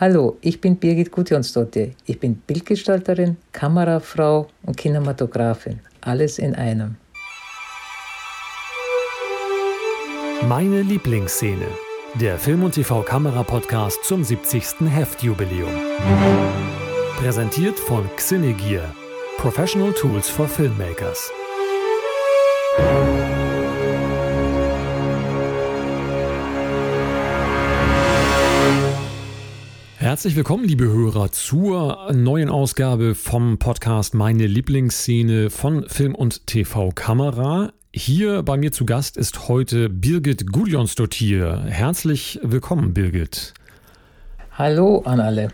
Hallo, 0.00 0.38
ich 0.40 0.62
bin 0.62 0.76
Birgit 0.76 1.12
Gudjonsdottir. 1.12 1.90
Ich 2.06 2.18
bin 2.18 2.36
Bildgestalterin, 2.36 3.36
Kamerafrau 3.52 4.48
und 4.62 4.74
Kinematografin. 4.74 5.78
Alles 6.00 6.38
in 6.38 6.54
einem. 6.54 6.96
Meine 10.48 10.80
Lieblingsszene. 10.80 11.66
Der 12.14 12.38
Film- 12.38 12.64
und 12.64 12.76
TV-Kamera-Podcast 12.76 14.02
zum 14.04 14.24
70. 14.24 14.88
Heftjubiläum. 14.88 15.68
Präsentiert 17.18 17.78
von 17.78 18.08
Xinegear. 18.16 18.94
Professional 19.36 19.92
Tools 19.92 20.30
for 20.30 20.48
Filmmakers. 20.48 21.30
Herzlich 30.10 30.34
willkommen, 30.34 30.64
liebe 30.64 30.86
Hörer, 30.86 31.30
zur 31.30 32.12
neuen 32.12 32.48
Ausgabe 32.48 33.14
vom 33.14 33.60
Podcast 33.60 34.12
Meine 34.12 34.48
Lieblingsszene 34.48 35.50
von 35.50 35.88
Film 35.88 36.16
und 36.16 36.48
TV 36.48 36.90
Kamera. 36.90 37.72
Hier 37.94 38.42
bei 38.42 38.56
mir 38.56 38.72
zu 38.72 38.84
Gast 38.84 39.16
ist 39.16 39.46
heute 39.46 39.88
Birgit 39.88 40.50
Gudjonsdottir. 40.50 41.62
Herzlich 41.64 42.40
willkommen, 42.42 42.92
Birgit. 42.92 43.54
Hallo 44.50 45.02
an 45.04 45.20
alle. 45.20 45.52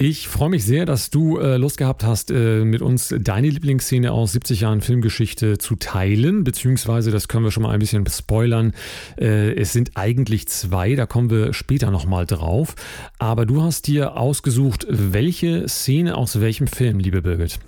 Ich 0.00 0.28
freue 0.28 0.50
mich 0.50 0.64
sehr, 0.64 0.86
dass 0.86 1.10
du 1.10 1.38
äh, 1.38 1.56
Lust 1.56 1.76
gehabt 1.76 2.04
hast, 2.04 2.30
äh, 2.30 2.64
mit 2.64 2.82
uns 2.82 3.12
deine 3.18 3.48
Lieblingsszene 3.48 4.12
aus 4.12 4.30
70 4.30 4.60
Jahren 4.60 4.80
Filmgeschichte 4.80 5.58
zu 5.58 5.74
teilen, 5.74 6.44
beziehungsweise, 6.44 7.10
das 7.10 7.26
können 7.26 7.42
wir 7.42 7.50
schon 7.50 7.64
mal 7.64 7.70
ein 7.70 7.80
bisschen 7.80 8.06
spoilern, 8.06 8.74
äh, 9.20 9.60
es 9.60 9.72
sind 9.72 9.90
eigentlich 9.96 10.46
zwei, 10.46 10.94
da 10.94 11.06
kommen 11.06 11.30
wir 11.30 11.52
später 11.52 11.90
nochmal 11.90 12.26
drauf. 12.26 12.76
Aber 13.18 13.44
du 13.44 13.60
hast 13.60 13.88
dir 13.88 14.16
ausgesucht, 14.16 14.86
welche 14.88 15.66
Szene 15.66 16.16
aus 16.16 16.40
welchem 16.40 16.68
Film, 16.68 17.00
liebe 17.00 17.20
Birgit? 17.20 17.58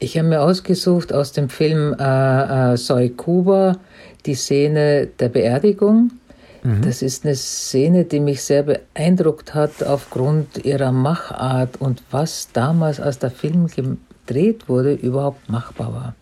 Ich 0.00 0.18
habe 0.18 0.28
mir 0.28 0.42
ausgesucht 0.42 1.10
aus 1.10 1.32
dem 1.32 1.48
Film 1.48 1.96
äh, 1.98 2.74
äh, 2.74 2.76
Soy 2.76 3.08
Kuba 3.08 3.78
die 4.26 4.34
Szene 4.34 5.08
der 5.18 5.30
Beerdigung 5.30 6.10
Mhm. 6.64 6.82
Das 6.82 7.02
ist 7.02 7.24
eine 7.24 7.36
Szene, 7.36 8.04
die 8.04 8.20
mich 8.20 8.42
sehr 8.42 8.62
beeindruckt 8.62 9.54
hat 9.54 9.82
aufgrund 9.82 10.64
ihrer 10.64 10.92
Machart 10.92 11.80
und 11.80 12.02
was 12.10 12.48
damals, 12.52 13.00
als 13.00 13.18
der 13.18 13.30
Film 13.30 13.68
gedreht 13.68 14.68
wurde, 14.68 14.94
überhaupt 14.94 15.48
machbar 15.48 15.92
war. 15.92 16.14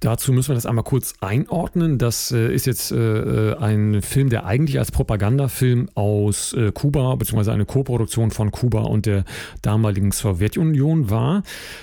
Dazu 0.00 0.32
müssen 0.32 0.48
wir 0.48 0.54
das 0.54 0.64
einmal 0.64 0.84
kurz 0.84 1.12
einordnen. 1.20 1.98
Das 1.98 2.32
äh, 2.32 2.52
ist 2.52 2.66
jetzt 2.66 2.90
äh, 2.90 3.54
ein 3.56 4.00
Film, 4.00 4.30
der 4.30 4.46
eigentlich 4.46 4.78
als 4.78 4.90
Propagandafilm 4.90 5.90
aus 5.94 6.54
äh, 6.54 6.72
Kuba, 6.72 7.14
beziehungsweise 7.16 7.52
eine 7.52 7.66
Koproduktion 7.66 8.30
von 8.30 8.50
Kuba 8.50 8.80
und 8.80 9.04
der 9.04 9.24
damaligen 9.60 10.10
Sowjetunion 10.10 11.10
war. 11.10 11.42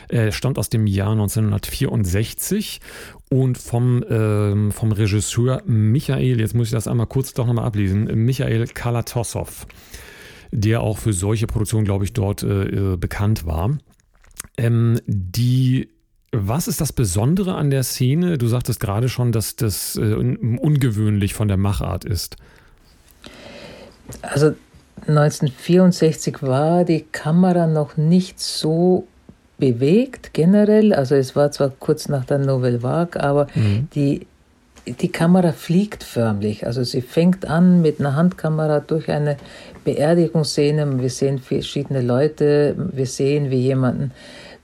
Er 0.09 0.31
stammt 0.31 0.57
aus 0.57 0.69
dem 0.69 0.87
Jahr 0.87 1.11
1964 1.11 2.81
und 3.29 3.59
vom, 3.59 4.03
ähm, 4.09 4.71
vom 4.71 4.91
Regisseur 4.91 5.61
Michael, 5.65 6.39
jetzt 6.39 6.55
muss 6.55 6.67
ich 6.67 6.73
das 6.73 6.87
einmal 6.87 7.07
kurz 7.07 7.33
doch 7.33 7.45
nochmal 7.45 7.65
ablesen, 7.65 8.05
Michael 8.25 8.65
Kalatosov, 8.67 9.67
der 10.51 10.81
auch 10.81 10.97
für 10.97 11.13
solche 11.13 11.45
Produktionen, 11.45 11.85
glaube 11.85 12.05
ich, 12.05 12.13
dort 12.13 12.41
äh, 12.41 12.93
äh, 12.93 12.97
bekannt 12.97 13.45
war. 13.45 13.77
Ähm, 14.57 14.99
die 15.05 15.89
was 16.31 16.67
ist 16.67 16.81
das 16.81 16.91
Besondere 16.91 17.55
an 17.55 17.69
der 17.69 17.83
Szene? 17.83 18.37
Du 18.37 18.47
sagtest 18.47 18.79
gerade 18.79 19.09
schon, 19.09 19.31
dass 19.31 19.55
das 19.55 19.95
äh, 19.95 20.13
ungewöhnlich 20.13 21.33
von 21.33 21.47
der 21.47 21.57
Machart 21.57 22.03
ist. 22.03 22.35
Also 24.21 24.53
1964 25.07 26.41
war 26.41 26.83
die 26.83 27.05
Kamera 27.11 27.67
noch 27.67 27.97
nicht 27.97 28.39
so 28.39 29.07
bewegt 29.57 30.33
generell. 30.33 30.93
Also 30.93 31.15
es 31.15 31.35
war 31.35 31.51
zwar 31.51 31.69
kurz 31.69 32.09
nach 32.09 32.25
der 32.25 32.39
Nouvelle 32.39 32.83
Vague, 32.83 33.21
aber 33.21 33.47
mhm. 33.55 33.87
die, 33.95 34.27
die 34.85 35.09
Kamera 35.09 35.53
fliegt 35.53 36.03
förmlich. 36.03 36.65
Also 36.65 36.83
sie 36.83 37.01
fängt 37.01 37.45
an 37.45 37.81
mit 37.81 37.99
einer 37.99 38.15
Handkamera 38.15 38.81
durch 38.81 39.09
eine 39.09 39.37
Beerdigungsszene. 39.85 40.99
Wir 40.99 41.09
sehen 41.09 41.39
verschiedene 41.39 42.01
Leute, 42.01 42.75
wir 42.91 43.05
sehen, 43.05 43.49
wie 43.49 43.61
jemanden 43.61 44.11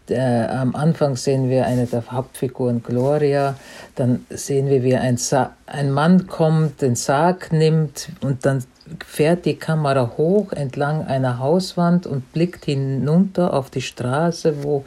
der, 0.09 0.59
am 0.59 0.75
Anfang 0.75 1.16
sehen 1.16 1.50
wir 1.50 1.66
eine 1.66 1.86
der 1.86 2.03
Hauptfiguren, 2.12 2.84
Gloria. 2.84 3.56
Dann 3.96 4.25
sehen 4.30 4.68
wir, 4.68 4.84
wie 4.84 4.96
ein, 4.96 5.18
Sa 5.18 5.53
ein 5.66 5.91
Mann 5.91 6.28
kommt, 6.28 6.81
den 6.81 6.96
Sarg 6.96 7.52
nimmt 7.52 8.09
und 8.22 8.46
dann 8.46 8.64
fährt 9.06 9.46
die 9.46 9.56
Kamera 9.56 10.14
hoch 10.18 10.52
entlang 10.52 11.06
einer 11.08 11.40
Hauswand 11.40 12.06
und 12.06 12.34
blickt 12.34 12.66
hinunter 12.66 13.53
auf 13.53 13.69
die 13.69 13.81
Straße, 13.81 14.64
wo 14.64 14.84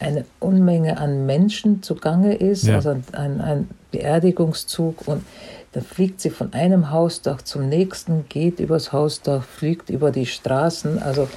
eine 0.00 0.26
Unmenge 0.40 0.98
an 0.98 1.26
Menschen 1.26 1.82
zugange 1.82 2.34
ist, 2.34 2.64
ja. 2.64 2.74
also 2.74 2.96
ein, 3.12 3.40
ein 3.40 3.70
Beerdigungszug 3.90 5.06
und 5.06 5.24
dann 5.72 5.82
fliegt 5.82 6.20
sie 6.20 6.28
von 6.28 6.52
einem 6.52 6.90
Hausdach 6.90 7.40
zum 7.40 7.68
nächsten, 7.68 8.28
geht 8.28 8.60
übers 8.60 8.92
Hausdach, 8.92 9.42
fliegt 9.42 9.88
über 9.88 10.10
die 10.10 10.26
Straßen. 10.26 11.02
Also 11.02 11.28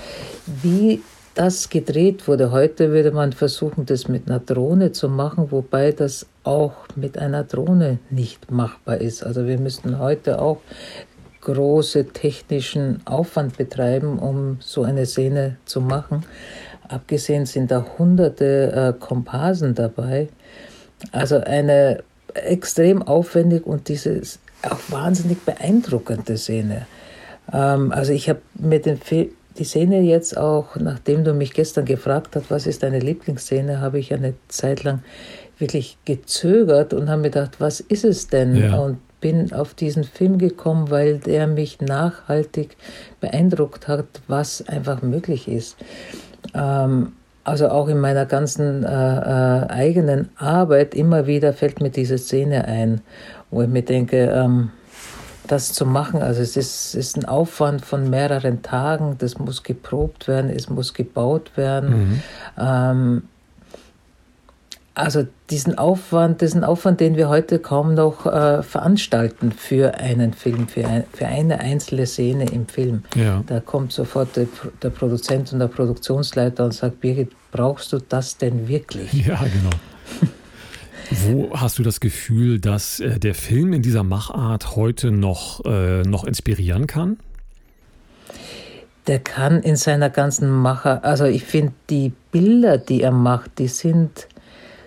wie 0.45 1.01
das 1.35 1.69
gedreht 1.69 2.27
wurde. 2.27 2.51
Heute 2.51 2.91
würde 2.91 3.11
man 3.11 3.33
versuchen, 3.33 3.85
das 3.85 4.07
mit 4.07 4.27
einer 4.27 4.39
Drohne 4.39 4.93
zu 4.93 5.09
machen, 5.09 5.51
wobei 5.51 5.91
das 5.91 6.25
auch 6.43 6.73
mit 6.95 7.17
einer 7.17 7.43
Drohne 7.43 7.99
nicht 8.09 8.49
machbar 8.51 8.97
ist. 8.97 9.23
Also 9.23 9.45
wir 9.45 9.59
müssten 9.59 9.99
heute 9.99 10.41
auch 10.41 10.61
große 11.41 12.07
technischen 12.07 13.01
Aufwand 13.05 13.57
betreiben, 13.57 14.17
um 14.17 14.57
so 14.61 14.83
eine 14.83 15.05
Szene 15.05 15.57
zu 15.65 15.81
machen. 15.81 16.23
Abgesehen 16.87 17.45
sind 17.45 17.69
da 17.69 17.85
hunderte 17.97 18.95
äh, 18.95 18.99
Komparsen 18.99 19.75
dabei. 19.75 20.29
Also 21.11 21.37
eine 21.37 22.03
extrem 22.33 23.03
aufwendig 23.03 23.65
und 23.65 23.89
diese 23.89 24.21
auch 24.63 24.79
wahnsinnig 24.89 25.39
beeindruckende 25.41 26.37
Szene. 26.37 26.87
Ähm, 27.51 27.91
also 27.91 28.13
ich 28.13 28.29
habe 28.29 28.41
mit 28.55 28.85
den 28.85 28.97
Film 28.97 29.29
die 29.57 29.63
Szene 29.63 30.01
jetzt 30.01 30.37
auch, 30.37 30.75
nachdem 30.75 31.23
du 31.23 31.33
mich 31.33 31.53
gestern 31.53 31.85
gefragt 31.85 32.35
hast, 32.35 32.51
was 32.51 32.67
ist 32.67 32.83
deine 32.83 32.99
Lieblingsszene, 32.99 33.79
habe 33.81 33.99
ich 33.99 34.13
eine 34.13 34.33
Zeit 34.47 34.83
lang 34.83 35.01
wirklich 35.57 35.97
gezögert 36.05 36.93
und 36.93 37.09
habe 37.09 37.21
mir 37.21 37.29
gedacht, 37.29 37.59
was 37.59 37.79
ist 37.79 38.03
es 38.03 38.27
denn? 38.27 38.55
Ja. 38.55 38.77
Und 38.77 38.97
bin 39.21 39.53
auf 39.53 39.73
diesen 39.73 40.03
Film 40.03 40.37
gekommen, 40.37 40.91
weil 40.91 41.17
der 41.17 41.47
mich 41.47 41.81
nachhaltig 41.81 42.77
beeindruckt 43.21 43.87
hat, 43.87 44.05
was 44.27 44.67
einfach 44.67 45.01
möglich 45.01 45.47
ist. 45.47 45.77
Ähm, 46.53 47.13
also 47.43 47.69
auch 47.69 47.87
in 47.87 47.99
meiner 47.99 48.25
ganzen 48.25 48.83
äh, 48.83 48.87
äh, 48.87 49.67
eigenen 49.69 50.29
Arbeit 50.37 50.95
immer 50.95 51.27
wieder 51.27 51.53
fällt 51.53 51.81
mir 51.81 51.91
diese 51.91 52.17
Szene 52.17 52.65
ein, 52.65 53.01
wo 53.51 53.61
ich 53.61 53.67
mir 53.67 53.83
denke, 53.83 54.31
ähm, 54.31 54.71
das 55.47 55.73
zu 55.73 55.85
machen. 55.85 56.21
Also 56.21 56.41
es 56.41 56.57
ist, 56.57 56.95
ist 56.95 57.17
ein 57.17 57.25
Aufwand 57.25 57.85
von 57.85 58.09
mehreren 58.09 58.61
Tagen, 58.61 59.17
das 59.17 59.37
muss 59.37 59.63
geprobt 59.63 60.27
werden, 60.27 60.49
es 60.49 60.69
muss 60.69 60.93
gebaut 60.93 61.51
werden. 61.55 61.89
Mhm. 61.89 62.21
Ähm, 62.57 63.23
also 64.95 65.27
diesen 65.49 65.77
Aufwand, 65.77 66.39
diesen 66.39 66.63
Aufwand, 66.63 67.01
den 67.01 67.17
wir 67.17 67.27
heute 67.27 67.59
kaum 67.59 67.93
noch 67.95 68.25
äh, 68.25 68.63
veranstalten 68.63 69.51
für 69.51 69.95
einen 69.95 70.33
Film, 70.33 70.69
für, 70.69 70.87
ein, 70.87 71.03
für 71.11 71.27
eine 71.27 71.59
einzelne 71.59 72.05
Szene 72.05 72.45
im 72.49 72.67
Film. 72.67 73.03
Ja. 73.13 73.43
Da 73.45 73.59
kommt 73.59 73.91
sofort 73.91 74.37
der, 74.37 74.47
der 74.81 74.89
Produzent 74.89 75.51
und 75.51 75.59
der 75.59 75.67
Produktionsleiter 75.67 76.63
und 76.63 76.73
sagt, 76.73 77.01
Birgit, 77.01 77.31
brauchst 77.51 77.91
du 77.91 77.99
das 77.99 78.37
denn 78.37 78.69
wirklich? 78.69 79.11
Ja, 79.13 79.35
genau. 79.35 79.75
Wo 81.11 81.51
hast 81.53 81.77
du 81.79 81.83
das 81.83 81.99
Gefühl, 81.99 82.59
dass 82.59 82.99
äh, 82.99 83.19
der 83.19 83.35
Film 83.35 83.73
in 83.73 83.81
dieser 83.81 84.03
Machart 84.03 84.75
heute 84.75 85.11
noch, 85.11 85.63
äh, 85.65 86.01
noch 86.03 86.23
inspirieren 86.23 86.87
kann? 86.87 87.17
Der 89.07 89.19
kann 89.19 89.61
in 89.61 89.75
seiner 89.75 90.09
ganzen 90.09 90.49
Macher, 90.49 91.03
also 91.03 91.25
ich 91.25 91.43
finde 91.43 91.73
die 91.89 92.11
Bilder, 92.31 92.79
die 92.79 93.03
er 93.03 93.11
macht, 93.11 93.59
die 93.59 93.67
sind 93.67 94.27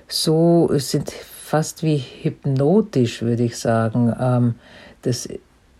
so, 0.09 0.71
sind 0.75 1.13
fast 1.13 1.83
wie 1.83 2.03
hypnotisch, 2.23 3.23
würde 3.23 3.45
ich 3.45 3.57
sagen. 3.57 4.13
Ähm, 4.21 4.55
das 5.03 5.29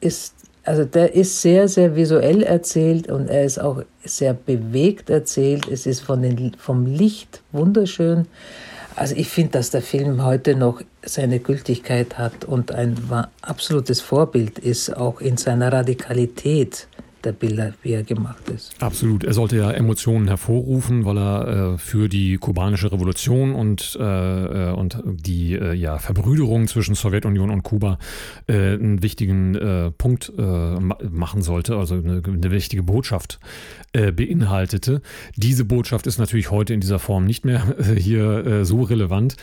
ist, 0.01 0.35
also 0.63 0.85
der 0.85 1.15
ist 1.15 1.43
sehr, 1.43 1.67
sehr 1.67 1.97
visuell 1.97 2.43
erzählt 2.43 3.11
und 3.11 3.29
er 3.29 3.45
ist 3.45 3.59
auch 3.59 3.83
sehr 4.05 4.35
bewegt 4.35 5.11
erzählt. 5.11 5.67
Es 5.69 5.87
ist 5.87 6.01
von 6.01 6.23
den, 6.23 6.55
vom 6.59 6.87
Licht 6.87 7.43
wunderschön. 7.51 8.29
Also 8.99 9.15
ich 9.15 9.29
finde, 9.29 9.53
dass 9.53 9.71
der 9.71 9.81
Film 9.81 10.25
heute 10.25 10.57
noch 10.57 10.83
seine 11.03 11.39
Gültigkeit 11.39 12.19
hat 12.19 12.45
und 12.45 12.73
ein 12.73 12.97
absolutes 13.43 14.01
Vorbild 14.01 14.59
ist, 14.59 14.91
auch 14.91 15.21
in 15.21 15.37
seiner 15.37 15.73
Radikalität, 15.73 16.89
der 17.25 17.33
Bilder, 17.33 17.75
wie 17.83 17.93
er 17.93 18.03
gemacht 18.03 18.49
ist. 18.49 18.75
Absolut. 18.81 19.25
Er 19.25 19.35
sollte 19.35 19.57
ja 19.57 19.71
Emotionen 19.71 20.29
hervorrufen, 20.29 21.05
weil 21.05 21.19
er 21.19 21.75
äh, 21.75 21.79
für 21.79 22.09
die 22.09 22.39
kubanische 22.39 22.91
Revolution 22.91 23.55
und, 23.55 23.97
äh, 24.01 24.05
äh 24.05 24.73
und 24.73 25.03
die 25.05 25.55
äh, 25.55 25.75
ja, 25.75 25.99
Verbrüderung 25.99 26.69
zwischen 26.69 26.95
Sowjetunion 26.95 27.51
und 27.51 27.63
Kuba 27.63 27.99
äh, 28.47 28.75
einen 28.75 29.03
wichtigen 29.03 29.55
äh, 29.55 29.91
Punkt 29.91 30.33
machen 30.39 31.43
sollte, 31.43 31.77
also 31.77 31.95
eine, 31.97 32.23
eine 32.25 32.51
wichtige 32.51 32.83
Botschaft 32.83 33.41
beinhaltete. 33.93 35.03
Diese 35.37 35.65
Botschaft 35.65 36.07
ist 36.07 36.19
natürlich 36.19 36.51
heute 36.51 36.75
in 36.75 36.81
dieser 36.81 36.99
Form 36.99 37.25
nicht 37.25 37.45
mehr 37.45 37.77
hier 37.97 38.65
so 38.65 38.83
relevant. 38.83 39.37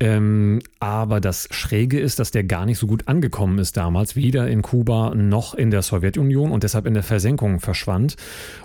Ähm, 0.00 0.60
aber 0.78 1.20
das 1.20 1.48
Schräge 1.50 1.98
ist, 1.98 2.20
dass 2.20 2.30
der 2.30 2.44
gar 2.44 2.66
nicht 2.66 2.78
so 2.78 2.86
gut 2.86 3.08
angekommen 3.08 3.58
ist 3.58 3.76
damals, 3.76 4.14
weder 4.14 4.48
in 4.48 4.62
Kuba 4.62 5.12
noch 5.14 5.54
in 5.54 5.72
der 5.72 5.82
Sowjetunion 5.82 6.52
und 6.52 6.62
deshalb 6.62 6.86
in 6.86 6.94
der 6.94 7.02
Versenkung 7.02 7.58
verschwand. 7.58 8.16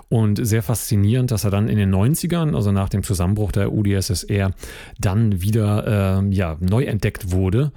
Und 0.08 0.44
sehr 0.46 0.62
faszinierend, 0.62 1.32
dass 1.32 1.42
er 1.42 1.50
dann 1.50 1.68
in 1.68 1.76
den 1.76 1.92
90ern, 1.92 2.54
also 2.54 2.70
nach 2.70 2.88
dem 2.88 3.02
Zusammenbruch 3.02 3.50
der 3.50 3.72
UdSSR, 3.72 4.52
dann 5.00 5.42
wieder 5.42 6.20
äh, 6.22 6.32
ja, 6.32 6.56
neu 6.60 6.84
entdeckt 6.84 7.32
wurde 7.32 7.72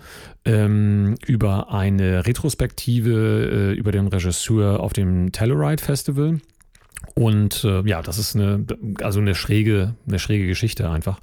ähm, 0.46 1.16
über 1.26 1.74
eine 1.74 2.28
Retrospektive 2.28 3.72
äh, 3.72 3.74
über 3.74 3.92
den 3.92 4.08
Regisseur 4.08 4.82
auf 4.82 4.94
dem 4.94 5.32
Telluride 5.32 5.84
Festival. 5.84 6.40
Und 7.18 7.64
äh, 7.64 7.82
ja, 7.90 8.04
das 8.04 8.20
ist 8.20 8.36
eine, 8.36 8.64
also 9.02 9.20
eine 9.20 9.34
schräge, 9.34 9.96
eine 10.08 10.20
schräge 10.20 10.46
Geschichte 10.46 10.88
einfach. 10.88 11.20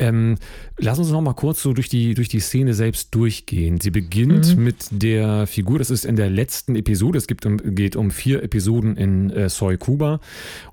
Ähm, 0.00 0.34
lass 0.78 0.98
uns 0.98 1.12
noch 1.12 1.20
mal 1.20 1.34
kurz 1.34 1.62
so 1.62 1.72
durch 1.72 1.88
die, 1.88 2.14
durch 2.14 2.28
die 2.28 2.40
Szene 2.40 2.74
selbst 2.74 3.14
durchgehen. 3.14 3.80
Sie 3.80 3.92
beginnt 3.92 4.56
mhm. 4.56 4.64
mit 4.64 4.88
der 4.90 5.46
Figur, 5.46 5.78
das 5.78 5.90
ist 5.90 6.04
in 6.04 6.16
der 6.16 6.28
letzten 6.28 6.74
Episode, 6.74 7.18
es 7.18 7.28
gibt 7.28 7.46
geht 7.66 7.94
um 7.94 8.10
vier 8.10 8.42
Episoden 8.42 8.96
in 8.96 9.30
äh, 9.30 9.48
Soy 9.48 9.76
Cuba. 9.76 10.18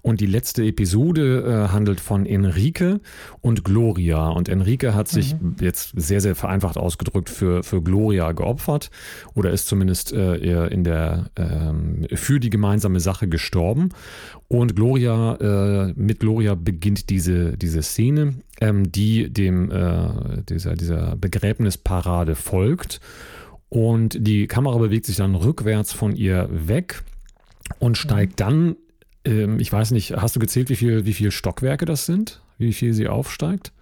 Und 0.02 0.20
die 0.20 0.26
letzte 0.26 0.64
Episode 0.64 1.68
äh, 1.68 1.72
handelt 1.72 2.00
von 2.00 2.26
Enrique 2.26 3.02
und 3.42 3.66
Gloria. 3.66 4.30
Und 4.30 4.50
Enrique 4.50 4.96
hat 4.96 5.10
sich 5.10 5.36
mhm. 5.40 5.58
jetzt 5.62 5.92
sehr, 5.96 6.22
sehr 6.22 6.34
vereinfacht 6.34 6.78
ausgedrückt 6.78 7.30
für, 7.30 7.62
für 7.62 7.84
Gloria 7.84 8.32
geopfert 8.32 8.90
oder 9.36 9.52
ist 9.52 9.68
zumindest 9.68 10.12
äh, 10.12 10.66
in 10.70 10.84
der, 10.84 11.30
ähm, 11.36 12.08
für 12.16 12.40
die 12.40 12.50
gemeinsame 12.50 13.00
Sache 13.00 13.28
gestorben. 13.28 13.90
Und 14.56 14.74
Gloria, 14.74 15.36
äh, 15.36 15.94
mit 15.98 16.22
Gloria 16.22 16.56
beginnt 16.56 17.10
diese, 17.10 17.58
diese 17.58 17.84
Szene, 17.84 18.36
ähm, 18.62 18.90
die 18.90 19.30
dem 19.30 19.70
äh, 19.70 20.44
dieser, 20.48 20.76
dieser 20.76 21.18
Begräbnisparade 21.18 22.36
folgt. 22.36 23.02
Und 23.68 24.16
die 24.18 24.48
Kamera 24.48 24.78
bewegt 24.78 25.08
sich 25.08 25.18
dann 25.18 25.36
rückwärts 25.36 25.92
von 25.92 26.16
ihr 26.16 26.48
weg 26.50 27.04
und 27.80 27.98
steigt 27.98 28.40
dann, 28.40 28.78
ähm, 29.26 29.60
ich 29.60 29.74
weiß 29.74 29.92
nicht, 29.92 30.16
hast 30.16 30.38
du 30.38 30.40
gezählt, 30.40 30.70
wie 30.70 30.78
viele 30.78 31.06
wie 31.06 31.14
viel 31.14 31.32
Stockwerke 31.32 31.84
das 31.84 32.06
sind? 32.06 32.40
Wie 32.58 32.72
viel 32.72 32.94
sie 32.94 33.10
aufsteigt? 33.10 33.74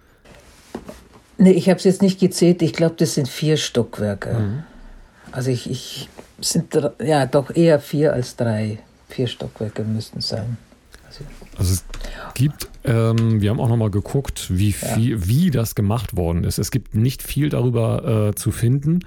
Nee, 1.38 1.52
ich 1.52 1.68
habe 1.68 1.78
es 1.78 1.84
jetzt 1.84 2.02
nicht 2.02 2.18
gezählt. 2.18 2.62
Ich 2.62 2.72
glaube, 2.72 2.96
das 2.98 3.14
sind 3.14 3.28
vier 3.28 3.58
Stockwerke. 3.58 4.34
Mhm. 4.40 4.62
Also 5.30 5.52
ich, 5.52 5.70
ich 5.70 6.08
sind 6.40 6.76
ja 7.00 7.26
doch 7.26 7.54
eher 7.54 7.78
vier 7.78 8.12
als 8.12 8.34
drei 8.34 8.80
vier 9.14 9.26
Stockwerke 9.28 9.84
müssten 9.84 10.18
es 10.18 10.28
sein. 10.28 10.56
Also, 11.56 11.72
es 11.72 11.84
gibt, 12.34 12.68
ähm, 12.84 13.40
wir 13.40 13.50
haben 13.50 13.60
auch 13.60 13.68
nochmal 13.68 13.90
geguckt, 13.90 14.46
wie, 14.50 14.72
viel, 14.72 15.10
ja. 15.10 15.26
wie 15.26 15.50
das 15.50 15.74
gemacht 15.74 16.16
worden 16.16 16.44
ist. 16.44 16.58
Es 16.58 16.70
gibt 16.70 16.94
nicht 16.94 17.22
viel 17.22 17.48
darüber 17.48 18.28
äh, 18.28 18.34
zu 18.34 18.50
finden. 18.50 19.00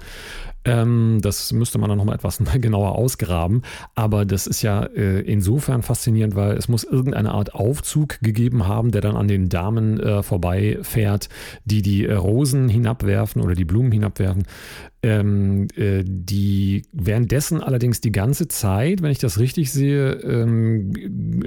Ähm, 0.64 1.20
das 1.22 1.52
müsste 1.52 1.78
man 1.78 1.88
dann 1.88 1.98
nochmal 1.98 2.16
etwas 2.16 2.38
genauer 2.60 2.94
ausgraben. 2.96 3.62
Aber 3.94 4.24
das 4.24 4.46
ist 4.46 4.62
ja 4.62 4.84
äh, 4.84 5.20
insofern 5.20 5.82
faszinierend, 5.82 6.34
weil 6.34 6.56
es 6.56 6.68
muss 6.68 6.84
irgendeine 6.84 7.32
Art 7.32 7.54
Aufzug 7.54 8.20
gegeben 8.20 8.66
haben, 8.66 8.90
der 8.90 9.00
dann 9.00 9.16
an 9.16 9.28
den 9.28 9.48
Damen 9.48 10.00
äh, 10.00 10.22
vorbeifährt, 10.22 11.28
die 11.64 11.82
die 11.82 12.06
äh, 12.06 12.14
Rosen 12.14 12.68
hinabwerfen 12.68 13.42
oder 13.42 13.54
die 13.54 13.64
Blumen 13.64 13.92
hinabwerfen. 13.92 14.44
Ähm, 15.00 15.68
äh, 15.76 16.02
die 16.04 16.82
währenddessen 16.92 17.62
allerdings 17.62 18.00
die 18.00 18.10
ganze 18.10 18.48
Zeit, 18.48 19.00
wenn 19.00 19.12
ich 19.12 19.20
das 19.20 19.38
richtig 19.38 19.72
sehe, 19.72 20.14
ähm, 20.14 20.92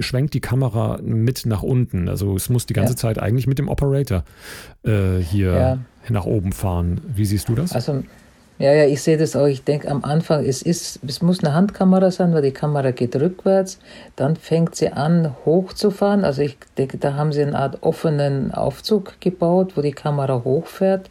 schwenkt 0.00 0.32
die 0.32 0.40
Kamera 0.40 0.98
mit 1.02 1.44
nach 1.44 1.62
unten. 1.62 2.08
Also 2.08 2.34
es 2.34 2.48
muss 2.48 2.64
die 2.64 2.72
ganze 2.72 2.94
ja. 2.94 2.96
Zeit 2.96 3.18
eigentlich 3.18 3.46
mit 3.46 3.58
dem 3.58 3.68
Operator 3.68 4.24
äh, 4.84 5.18
hier 5.18 5.52
ja. 5.52 5.78
nach 6.08 6.24
oben 6.24 6.52
fahren. 6.52 7.02
Wie 7.14 7.26
siehst 7.26 7.50
du 7.50 7.54
das? 7.54 7.72
Also 7.72 8.02
ja, 8.62 8.72
ja, 8.72 8.84
ich 8.84 9.02
sehe 9.02 9.16
das 9.16 9.34
auch. 9.34 9.46
Ich 9.46 9.64
denke 9.64 9.90
am 9.90 10.04
Anfang, 10.04 10.44
es, 10.44 10.62
ist, 10.62 11.00
es 11.04 11.20
muss 11.20 11.42
eine 11.42 11.52
Handkamera 11.52 12.12
sein, 12.12 12.32
weil 12.32 12.42
die 12.42 12.52
Kamera 12.52 12.92
geht 12.92 13.16
rückwärts. 13.16 13.80
Dann 14.14 14.36
fängt 14.36 14.76
sie 14.76 14.92
an, 14.92 15.34
hochzufahren. 15.44 16.24
Also 16.24 16.42
ich 16.42 16.56
denke, 16.78 16.96
da 16.96 17.14
haben 17.14 17.32
sie 17.32 17.42
eine 17.42 17.58
Art 17.58 17.82
offenen 17.82 18.52
Aufzug 18.52 19.20
gebaut, 19.20 19.72
wo 19.76 19.80
die 19.80 19.90
Kamera 19.90 20.42
hochfährt 20.44 21.10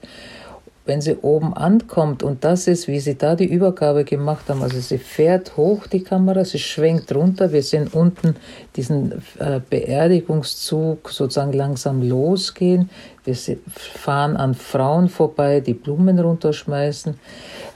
wenn 0.86 1.02
sie 1.02 1.16
oben 1.16 1.54
ankommt, 1.54 2.24
und 2.24 2.44
das 2.44 2.68
ist, 2.68 2.88
wie 2.88 3.00
sie 3.00 3.16
da 3.16 3.36
die 3.36 3.46
Übergabe 3.46 4.04
gemacht 4.04 4.50
haben, 4.50 4.64
also 4.64 4.80
sie 4.80 4.98
fährt 4.98 5.56
hoch 5.56 5.86
die 5.88 6.04
Kamera, 6.04 6.44
sie 6.44 6.60
schwenkt 6.60 7.14
runter, 7.14 7.52
wir 7.52 7.62
sehen 7.62 7.88
unten 7.88 8.36
diesen 8.76 9.22
äh, 9.38 9.60
Beerdigungszug 9.70 11.10
sozusagen 11.10 11.54
langsam 11.54 12.02
losgehen, 12.02 12.90
wir 13.24 13.36
fahren 13.36 14.36
an 14.36 14.56
Frauen 14.56 15.08
vorbei, 15.08 15.60
die 15.60 15.76
Blumen 15.76 16.18
runterschmeißen. 16.18 17.20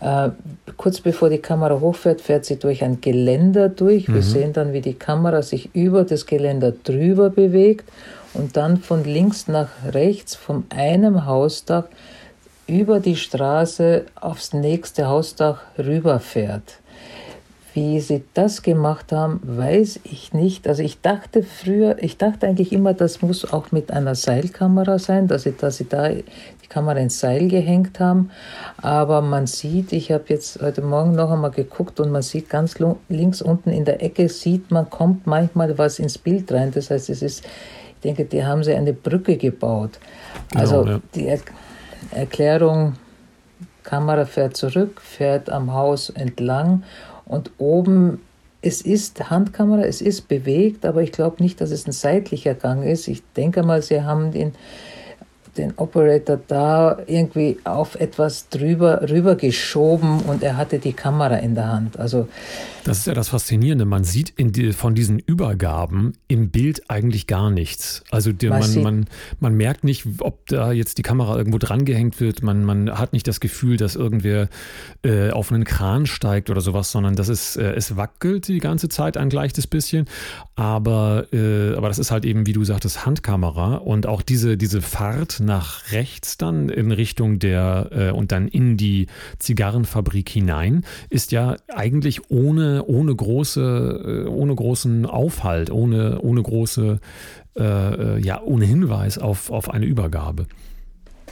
Äh, 0.01 0.30
kurz 0.75 1.01
bevor 1.01 1.30
die 1.30 1.38
Kamera 1.38 1.80
hochfährt, 1.80 2.22
fährt 2.22 2.46
sie 2.46 2.58
durch 2.58 2.84
ein 2.84 3.00
Geländer 3.00 3.69
durch. 3.69 4.08
Wir 4.08 4.16
mhm. 4.16 4.22
sehen 4.22 4.54
dann, 4.54 4.74
wie 4.74 4.81
die 4.81 4.96
Kamera 4.96 5.44
sich 5.44 5.69
über 5.75 6.04
das 6.04 6.25
Geländer 6.25 6.72
drüber 6.72 7.30
bewegt 7.30 7.88
und 8.34 8.58
dann 8.58 8.78
von 8.78 9.04
links 9.04 9.48
nach 9.48 9.69
rechts 9.94 10.36
von 10.36 10.66
einem 10.69 11.28
Hausdach 11.28 11.86
über 12.68 13.00
die 13.00 13.16
Straße 13.16 14.06
aufs 14.16 14.54
nächste 14.54 15.08
Hausdach 15.08 15.62
rüberfährt. 15.78 16.80
Wie 17.74 18.00
sie 18.00 18.24
das 18.34 18.62
gemacht 18.62 19.12
haben, 19.12 19.42
weiß 19.44 20.00
ich 20.06 20.32
nicht. 20.34 20.66
Also 20.66 20.82
ich 20.82 21.02
dachte 21.02 21.44
früher, 21.44 22.02
ich 22.02 22.18
dachte 22.18 22.48
eigentlich 22.48 22.72
immer, 22.72 22.94
das 22.94 23.22
muss 23.22 23.52
auch 23.52 23.74
mit 23.74 23.92
einer 23.92 24.16
Seilkamera 24.16 24.98
sein, 24.98 25.28
dass 25.28 25.44
sie, 25.44 25.52
dass 25.52 25.78
sie 25.78 25.90
da 25.90 26.08
die 26.08 26.24
Kamera 26.70 27.00
ins 27.00 27.20
Seil 27.20 27.50
gehängt 27.50 28.00
haben. 28.00 28.32
Aber 28.78 29.22
man 29.22 29.46
sieht, 29.46 29.92
ich 29.92 30.14
habe 30.14 30.24
jetzt 30.30 30.62
heute 30.62 30.82
Morgen 30.82 31.16
noch 31.16 31.30
einmal 31.30 31.52
geguckt 31.52 32.00
und 32.00 32.12
man 32.12 32.22
sieht 32.22 32.50
ganz 32.50 32.76
links 33.10 33.42
unten 33.42 33.72
in 33.72 33.84
der 33.84 34.02
Ecke, 34.02 34.30
sieht 34.30 34.72
man, 34.72 34.90
kommt 34.90 35.28
manchmal 35.28 35.78
was 35.78 36.00
ins 36.00 36.18
Bild 36.18 36.54
rein. 36.54 36.72
Das 36.74 36.90
heißt, 36.90 37.10
es 37.10 37.22
ist, 37.22 37.44
ich 37.44 38.02
denke, 38.06 38.24
die 38.24 38.46
haben 38.46 38.64
sie 38.64 38.74
eine 38.74 38.94
Brücke 38.94 39.36
gebaut. 39.36 40.00
Also 40.54 40.84
genau, 40.84 40.92
ja. 40.94 41.02
die 41.14 41.28
Erklärung, 42.12 42.94
Kamera 43.84 44.25
fährt 44.25 44.57
zurück, 44.57 45.02
fährt 45.02 45.50
am 45.50 45.74
Haus 45.74 46.10
entlang 46.10 46.84
und 47.25 47.52
oben, 47.57 48.22
es 48.62 48.81
ist 48.81 49.30
Handkamera, 49.30 49.84
es 49.84 50.02
ist 50.02 50.28
bewegt, 50.28 50.86
aber 50.86 51.04
ich 51.04 51.12
glaube 51.12 51.44
nicht, 51.44 51.62
dass 51.62 51.69
es 51.69 51.86
ein 51.86 51.92
seitlicher 51.92 52.56
Gang 52.56 52.84
ist. 52.84 53.07
Ich 53.07 53.22
denke 53.38 53.62
mal, 53.62 53.84
sie 53.84 54.01
haben 54.01 54.32
den 54.32 54.53
den 55.58 55.74
Operator 55.78 56.40
da 56.48 56.98
irgendwie 57.08 57.58
auf 57.64 57.96
etwas 57.96 58.50
drüber 58.50 59.10
rüber 59.10 59.36
geschoben 59.36 60.22
und 60.22 60.44
er 60.44 60.58
hatte 60.58 60.80
die 60.80 60.94
Kamera 60.94 61.38
in 61.38 61.56
der 61.56 61.68
Hand. 61.68 62.00
Also 62.00 62.28
das 62.86 63.00
ist 63.00 63.08
ja 63.08 63.16
das 63.16 63.30
Faszinierende. 63.30 63.84
Man 63.84 64.04
sieht 64.04 64.36
die, 64.38 64.72
von 64.72 64.94
diesen 64.94 65.18
Übergaben 65.18 66.14
im 66.28 66.52
Bild 66.52 66.84
eigentlich 66.88 67.26
gar 67.26 67.50
nichts. 67.50 68.04
Also 68.12 68.32
die, 68.32 68.48
man, 68.48 68.84
man, 68.84 69.06
man 69.40 69.56
merkt 69.56 69.84
nicht, 69.84 70.06
ob 70.20 70.46
da 70.46 70.72
jetzt 70.72 71.00
die 71.00 71.02
Kamera 71.02 71.36
irgendwo 71.36 71.58
dran 71.58 71.84
gehängt 71.84 72.20
wird. 72.20 72.44
Man, 72.44 72.64
man 72.64 72.92
hat 72.92 73.12
nicht 73.12 73.28
das 73.28 73.40
Gefühl, 73.40 73.78
dass 73.78 73.96
irgendwer 73.96 74.50
äh, 75.04 75.32
auf 75.32 75.52
einen 75.52 75.64
Kran 75.64 76.06
steigt 76.06 76.52
oder 76.52 76.62
sowas, 76.62 76.92
sondern 76.92 77.16
das 77.16 77.28
ist, 77.28 77.56
äh, 77.56 77.74
es 77.74 77.98
wackelt 77.98 78.48
die 78.48 78.60
ganze 78.60 78.88
Zeit 78.88 79.18
ein 79.18 79.30
gleiches 79.30 79.66
bisschen. 79.66 80.06
Aber, 80.56 81.26
äh, 81.34 81.76
aber 81.76 81.88
das 81.88 81.98
ist 81.98 82.12
halt 82.12 82.24
eben, 82.24 82.46
wie 82.46 82.54
du 82.54 82.64
sagtest, 82.64 83.04
Handkamera 83.04 83.78
und 83.78 84.06
auch 84.06 84.22
diese, 84.22 84.58
diese 84.58 84.84
Fahrt 84.84 85.40
nach 85.46 85.92
rechts 85.92 86.38
dann 86.38 86.70
in 86.70 86.92
Richtung 86.92 87.40
der 87.40 87.90
äh, 87.92 88.12
und 88.12 88.32
dann 88.32 88.48
in 88.48 88.78
die 88.78 89.08
Zigarrenfabrik 89.40 90.30
hinein 90.30 90.86
ist 91.10 91.32
ja 91.32 91.56
eigentlich 91.74 92.30
ohne, 92.30 92.84
ohne, 92.86 93.16
große, 93.16 94.25
äh, 94.25 94.30
ohne 94.30 94.56
großen 94.56 95.06
Aufhalt, 95.06 95.70
ohne, 95.72 96.20
ohne 96.22 96.42
große, 96.42 97.00
äh, 97.58 97.64
äh, 97.64 98.20
ja, 98.20 98.42
ohne 98.42 98.66
Hinweis 98.66 99.18
auf, 99.18 99.50
auf 99.50 99.70
eine 99.70 99.86
Übergabe. 99.86 100.48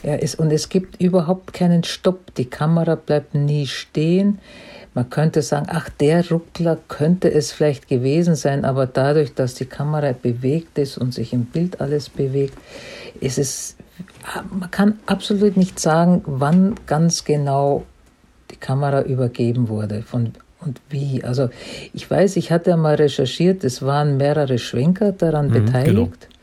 Ja, 0.02 0.16
es, 0.16 0.34
und 0.34 0.50
es 0.50 0.68
gibt 0.68 1.00
überhaupt 1.00 1.52
keinen 1.52 1.82
Stopp. 1.82 2.34
Die 2.34 2.44
Kamera 2.44 2.94
bleibt 2.94 3.34
nie 3.34 3.66
stehen. 3.66 4.38
Man 4.92 5.10
könnte 5.10 5.42
sagen, 5.42 5.66
ach, 5.70 5.88
der 5.88 6.28
Ruckler 6.28 6.78
könnte 6.88 7.32
es 7.32 7.50
vielleicht 7.50 7.88
gewesen 7.88 8.36
sein, 8.36 8.64
aber 8.64 8.86
dadurch, 8.86 9.34
dass 9.34 9.54
die 9.54 9.64
Kamera 9.64 10.12
bewegt 10.12 10.78
ist 10.78 10.98
und 10.98 11.12
sich 11.12 11.32
im 11.32 11.46
Bild 11.46 11.80
alles 11.80 12.08
bewegt, 12.10 12.56
ist 13.20 13.38
es 13.38 13.76
man 14.50 14.70
kann 14.70 14.98
absolut 15.06 15.56
nicht 15.56 15.78
sagen, 15.78 16.22
wann 16.26 16.74
ganz 16.86 17.24
genau 17.24 17.84
die 18.50 18.56
Kamera 18.56 19.02
übergeben 19.02 19.68
wurde 19.68 20.02
von, 20.02 20.32
und 20.60 20.80
wie. 20.90 21.22
Also 21.24 21.50
ich 21.92 22.10
weiß, 22.10 22.36
ich 22.36 22.50
hatte 22.50 22.76
mal 22.76 22.96
recherchiert, 22.96 23.64
es 23.64 23.82
waren 23.82 24.16
mehrere 24.16 24.58
Schwenker 24.58 25.12
daran 25.12 25.48
mhm, 25.48 25.52
beteiligt. 25.52 25.94
Genau. 25.96 26.34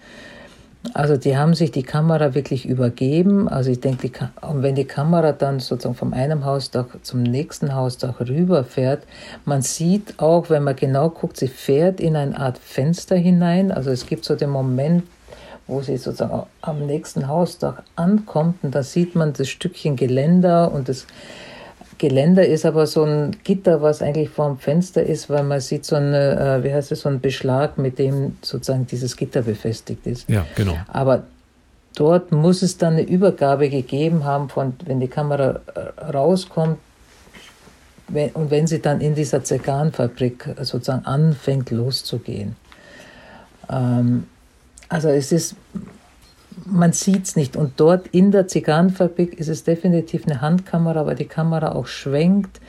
Also 0.93 1.15
die 1.15 1.37
haben 1.37 1.53
sich 1.53 1.71
die 1.71 1.83
Kamera 1.83 2.33
wirklich 2.33 2.65
übergeben. 2.65 3.47
Also 3.47 3.69
ich 3.69 3.79
denke, 3.81 4.09
und 4.41 4.63
wenn 4.63 4.73
die 4.73 4.85
Kamera 4.85 5.31
dann 5.31 5.59
sozusagen 5.59 5.93
vom 5.93 6.11
einem 6.11 6.43
Hausdach 6.43 6.87
zum 7.03 7.21
nächsten 7.21 7.75
Hausdach 7.75 8.19
rüberfährt, 8.19 9.03
man 9.45 9.61
sieht 9.61 10.19
auch, 10.19 10.49
wenn 10.49 10.63
man 10.63 10.75
genau 10.75 11.09
guckt, 11.09 11.37
sie 11.37 11.49
fährt 11.49 11.99
in 11.99 12.15
eine 12.15 12.37
Art 12.37 12.57
Fenster 12.57 13.15
hinein. 13.15 13.71
Also 13.71 13.91
es 13.91 14.07
gibt 14.07 14.25
so 14.25 14.35
den 14.35 14.49
Moment, 14.49 15.03
wo 15.67 15.81
sie 15.81 15.97
sozusagen 15.97 16.43
am 16.61 16.85
nächsten 16.85 17.27
Hausdach 17.27 17.83
ankommt 17.95 18.63
und 18.63 18.75
da 18.75 18.83
sieht 18.83 19.15
man 19.15 19.33
das 19.33 19.49
Stückchen 19.49 19.95
Geländer 19.95 20.71
und 20.71 20.89
das 20.89 21.07
Geländer 21.97 22.45
ist 22.45 22.65
aber 22.65 22.87
so 22.87 23.03
ein 23.03 23.37
Gitter, 23.43 23.83
was 23.83 24.01
eigentlich 24.01 24.29
vorm 24.29 24.57
Fenster 24.57 25.03
ist, 25.03 25.29
weil 25.29 25.43
man 25.43 25.59
sieht 25.59 25.85
so 25.85 25.95
eine, 25.95 26.59
äh, 26.59 26.63
wie 26.63 26.73
heißt 26.73 26.91
es, 26.91 27.01
so 27.01 27.09
ein 27.09 27.21
Beschlag, 27.21 27.77
mit 27.77 27.99
dem 27.99 28.37
sozusagen 28.41 28.87
dieses 28.87 29.15
Gitter 29.15 29.43
befestigt 29.43 30.07
ist. 30.07 30.27
Ja, 30.27 30.45
genau. 30.55 30.77
Aber 30.87 31.23
dort 31.95 32.31
muss 32.31 32.63
es 32.63 32.79
dann 32.79 32.93
eine 32.93 33.03
Übergabe 33.03 33.69
gegeben 33.69 34.23
haben, 34.23 34.49
von, 34.49 34.73
wenn 34.85 34.99
die 34.99 35.09
Kamera 35.09 35.59
äh, 35.75 36.01
rauskommt 36.05 36.79
wenn, 38.07 38.31
und 38.31 38.51
wenn 38.51 38.67
sie 38.67 38.81
dann 38.81 39.01
in 39.01 39.15
dieser 39.15 39.43
Zeganfabrik 39.43 40.55
sozusagen 40.61 41.05
anfängt 41.05 41.71
loszugehen. 41.71 42.55
Ähm, 43.69 44.25
also 44.91 45.09
es 45.09 45.31
ist 45.31 45.55
man 46.65 46.93
sieht 46.93 47.25
es 47.25 47.35
nicht. 47.35 47.55
Und 47.55 47.79
dort 47.79 48.07
in 48.07 48.31
der 48.31 48.47
Zigarrenfabrik 48.47 49.33
ist 49.39 49.47
es 49.47 49.63
definitiv 49.63 50.25
eine 50.25 50.41
Handkamera, 50.41 51.05
weil 51.05 51.15
die 51.15 51.25
Kamera 51.25 51.73
auch 51.73 51.87
schwenkt. 51.87 52.59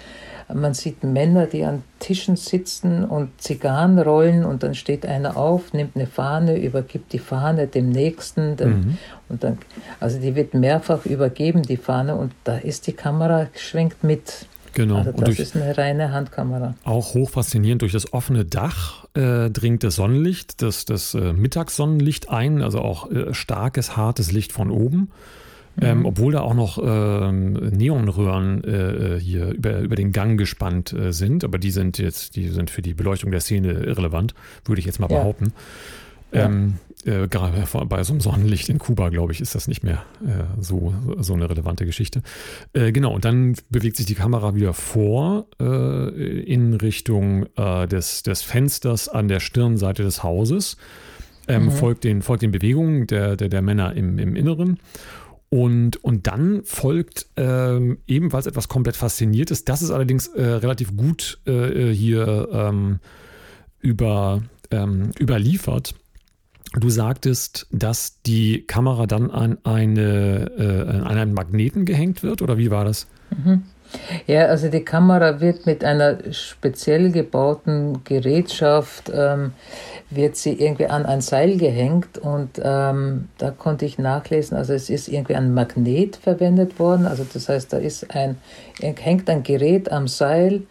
Man 0.52 0.74
sieht 0.74 1.02
Männer, 1.02 1.46
die 1.46 1.64
an 1.64 1.82
Tischen 1.98 2.36
sitzen 2.36 3.04
und 3.04 3.40
Zigarren 3.40 3.98
rollen 3.98 4.44
und 4.44 4.62
dann 4.62 4.74
steht 4.74 5.06
einer 5.06 5.36
auf, 5.36 5.72
nimmt 5.72 5.96
eine 5.96 6.06
Fahne, 6.06 6.58
übergibt 6.58 7.12
die 7.12 7.18
Fahne 7.18 7.68
dem 7.68 7.90
Nächsten. 7.90 8.56
Dann, 8.56 8.70
mhm. 8.70 8.98
und 9.28 9.44
dann, 9.44 9.58
also 9.98 10.18
die 10.18 10.34
wird 10.34 10.52
mehrfach 10.52 11.06
übergeben, 11.06 11.62
die 11.62 11.76
Fahne, 11.76 12.16
und 12.16 12.32
da 12.44 12.58
ist 12.58 12.86
die 12.86 12.92
Kamera, 12.92 13.48
schwenkt 13.56 14.04
mit. 14.04 14.46
Genau. 14.74 14.96
Also 14.96 15.12
das 15.12 15.38
ist 15.38 15.56
eine 15.56 15.76
reine 15.76 16.12
Handkamera. 16.12 16.74
Auch 16.84 17.14
hoch 17.14 17.30
faszinierend, 17.30 17.82
durch 17.82 17.92
das 17.92 18.12
offene 18.12 18.44
Dach 18.44 19.01
äh, 19.14 19.50
dringt 19.50 19.84
das 19.84 19.96
Sonnenlicht, 19.96 20.62
das, 20.62 20.84
das 20.84 21.14
äh, 21.14 21.32
Mittagssonnenlicht 21.32 22.30
ein, 22.30 22.62
also 22.62 22.80
auch 22.80 23.10
äh, 23.10 23.34
starkes, 23.34 23.96
hartes 23.96 24.32
Licht 24.32 24.52
von 24.52 24.70
oben. 24.70 25.10
Ähm, 25.80 26.00
mhm. 26.00 26.04
obwohl 26.04 26.34
da 26.34 26.42
auch 26.42 26.52
noch 26.52 26.78
ähm, 26.84 27.54
Neonröhren 27.54 28.62
äh, 28.62 29.14
äh, 29.14 29.18
hier 29.18 29.52
über, 29.52 29.78
über 29.78 29.96
den 29.96 30.12
Gang 30.12 30.38
gespannt 30.38 30.92
äh, 30.92 31.14
sind, 31.14 31.44
aber 31.44 31.56
die 31.56 31.70
sind 31.70 31.96
jetzt, 31.96 32.36
die 32.36 32.48
sind 32.48 32.68
für 32.68 32.82
die 32.82 32.92
Beleuchtung 32.92 33.30
der 33.30 33.40
Szene 33.40 33.72
irrelevant, 33.72 34.34
würde 34.66 34.80
ich 34.80 34.84
jetzt 34.84 35.00
mal 35.00 35.10
ja. 35.10 35.16
behaupten. 35.16 35.54
Ähm, 36.32 36.78
äh, 37.04 37.26
gerade 37.26 37.64
bei 37.86 38.04
so 38.04 38.12
einem 38.12 38.20
Sonnenlicht 38.20 38.68
in 38.68 38.78
Kuba, 38.78 39.08
glaube 39.08 39.32
ich, 39.32 39.40
ist 39.40 39.54
das 39.54 39.66
nicht 39.66 39.82
mehr 39.82 40.04
äh, 40.24 40.44
so, 40.60 40.94
so 41.18 41.34
eine 41.34 41.50
relevante 41.50 41.84
Geschichte. 41.84 42.22
Äh, 42.74 42.92
genau, 42.92 43.12
und 43.12 43.24
dann 43.24 43.56
bewegt 43.70 43.96
sich 43.96 44.06
die 44.06 44.14
Kamera 44.14 44.54
wieder 44.54 44.72
vor 44.72 45.46
äh, 45.60 46.42
in 46.42 46.74
Richtung 46.74 47.46
äh, 47.56 47.88
des, 47.88 48.22
des 48.22 48.42
Fensters 48.42 49.08
an 49.08 49.26
der 49.26 49.40
Stirnseite 49.40 50.04
des 50.04 50.22
Hauses, 50.22 50.76
ähm, 51.48 51.64
mhm. 51.64 51.70
folgt, 51.72 52.04
den, 52.04 52.22
folgt 52.22 52.42
den 52.42 52.52
Bewegungen 52.52 53.08
der, 53.08 53.36
der, 53.36 53.48
der 53.48 53.62
Männer 53.62 53.94
im, 53.94 54.18
im 54.18 54.36
Inneren. 54.36 54.78
Und, 55.48 56.02
und 56.02 56.28
dann 56.28 56.62
folgt 56.64 57.26
ähm, 57.36 57.98
ebenfalls 58.06 58.46
etwas 58.46 58.68
komplett 58.68 58.96
Fasziniertes. 58.96 59.64
Das 59.64 59.82
ist 59.82 59.90
allerdings 59.90 60.28
äh, 60.28 60.42
relativ 60.42 60.96
gut 60.96 61.40
hier 61.44 62.48
ähm, 62.52 63.00
über, 63.80 64.40
ähm, 64.70 65.10
überliefert 65.20 65.94
Du 66.74 66.88
sagtest, 66.88 67.66
dass 67.70 68.20
die 68.22 68.64
Kamera 68.66 69.06
dann 69.06 69.30
an, 69.30 69.58
eine, 69.62 70.50
äh, 70.58 70.90
an 70.90 71.18
einen 71.18 71.34
Magneten 71.34 71.84
gehängt 71.84 72.22
wird, 72.22 72.40
oder 72.40 72.56
wie 72.56 72.70
war 72.70 72.84
das? 72.84 73.06
Mhm. 73.30 73.62
Ja, 74.26 74.46
also 74.46 74.68
die 74.68 74.84
Kamera 74.84 75.40
wird 75.40 75.66
mit 75.66 75.84
einer 75.84 76.16
speziell 76.32 77.12
gebauten 77.12 78.04
Gerätschaft, 78.04 79.12
ähm, 79.14 79.52
wird 80.08 80.36
sie 80.36 80.52
irgendwie 80.52 80.86
an 80.86 81.04
ein 81.04 81.20
Seil 81.20 81.58
gehängt 81.58 82.16
und 82.18 82.60
ähm, 82.62 83.28
da 83.38 83.50
konnte 83.50 83.84
ich 83.84 83.98
nachlesen, 83.98 84.56
also 84.56 84.72
es 84.72 84.88
ist 84.88 85.08
irgendwie 85.08 85.34
ein 85.34 85.52
Magnet 85.52 86.16
verwendet 86.16 86.78
worden, 86.78 87.06
also 87.06 87.26
das 87.30 87.50
heißt, 87.50 87.72
da 87.72 87.78
ist 87.78 88.14
ein, 88.14 88.36
hängt 88.80 89.28
ein 89.28 89.42
Gerät 89.42 89.92
am 89.92 90.08
Seil, 90.08 90.62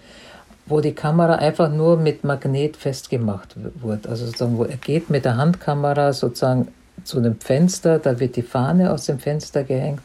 wo 0.71 0.81
die 0.81 0.93
Kamera 0.93 1.35
einfach 1.35 1.69
nur 1.69 1.97
mit 1.97 2.23
Magnet 2.23 2.77
festgemacht 2.77 3.55
wird. 3.55 4.07
Also 4.07 4.25
sozusagen, 4.25 4.57
wo 4.57 4.63
er 4.63 4.77
geht 4.77 5.09
mit 5.09 5.25
der 5.25 5.37
Handkamera 5.37 6.13
sozusagen 6.13 6.69
zu 7.03 7.19
dem 7.19 7.39
Fenster, 7.39 7.99
da 7.99 8.19
wird 8.19 8.35
die 8.37 8.41
Fahne 8.41 8.91
aus 8.91 9.05
dem 9.05 9.19
Fenster 9.19 9.63
gehängt 9.63 10.01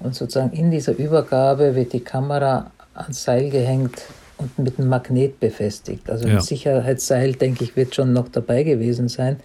und 0.00 0.14
sozusagen 0.14 0.52
in 0.52 0.70
dieser 0.70 0.96
Übergabe 0.96 1.74
wird 1.74 1.92
die 1.92 2.00
Kamera 2.00 2.70
ans 2.94 3.24
Seil 3.24 3.50
gehängt 3.50 4.02
und 4.38 4.58
mit 4.58 4.78
einem 4.78 4.88
Magnet 4.88 5.40
befestigt. 5.40 6.08
Also 6.08 6.28
ein 6.28 6.40
Sicherheitsseil, 6.40 7.32
denke 7.32 7.64
ich, 7.64 7.76
wird 7.76 7.94
schon 7.94 8.12
noch 8.12 8.28
dabei 8.28 8.62
gewesen 8.62 9.08
sein. 9.08 9.40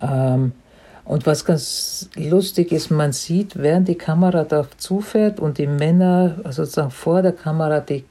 Ähm, 0.00 0.52
und 1.04 1.26
was 1.26 1.44
ganz 1.44 2.10
lustig 2.16 2.70
ist, 2.70 2.90
man 2.90 3.12
sieht, 3.12 3.56
während 3.56 3.88
die 3.88 3.94
Kamera 3.94 4.44
da 4.44 4.66
zufährt 4.76 5.40
und 5.40 5.56
die 5.56 5.66
Männer 5.66 6.36
sozusagen 6.50 6.90
vor 6.90 7.22
der 7.22 7.32
Kamera 7.32 7.80
die 7.80 8.04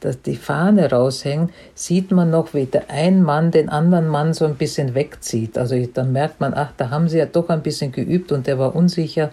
dass 0.00 0.20
die 0.22 0.36
Fahne 0.36 0.90
raushängt, 0.90 1.52
sieht 1.74 2.10
man 2.10 2.30
noch, 2.30 2.54
wie 2.54 2.66
der 2.66 2.90
ein 2.90 3.22
Mann 3.22 3.50
den 3.50 3.68
anderen 3.68 4.08
Mann 4.08 4.34
so 4.34 4.44
ein 4.44 4.56
bisschen 4.56 4.94
wegzieht. 4.94 5.58
Also 5.58 5.76
dann 5.92 6.12
merkt 6.12 6.40
man, 6.40 6.54
ach, 6.54 6.72
da 6.76 6.90
haben 6.90 7.08
sie 7.08 7.18
ja 7.18 7.26
doch 7.26 7.48
ein 7.48 7.62
bisschen 7.62 7.92
geübt 7.92 8.32
und 8.32 8.46
der 8.46 8.58
war 8.58 8.74
unsicher 8.74 9.30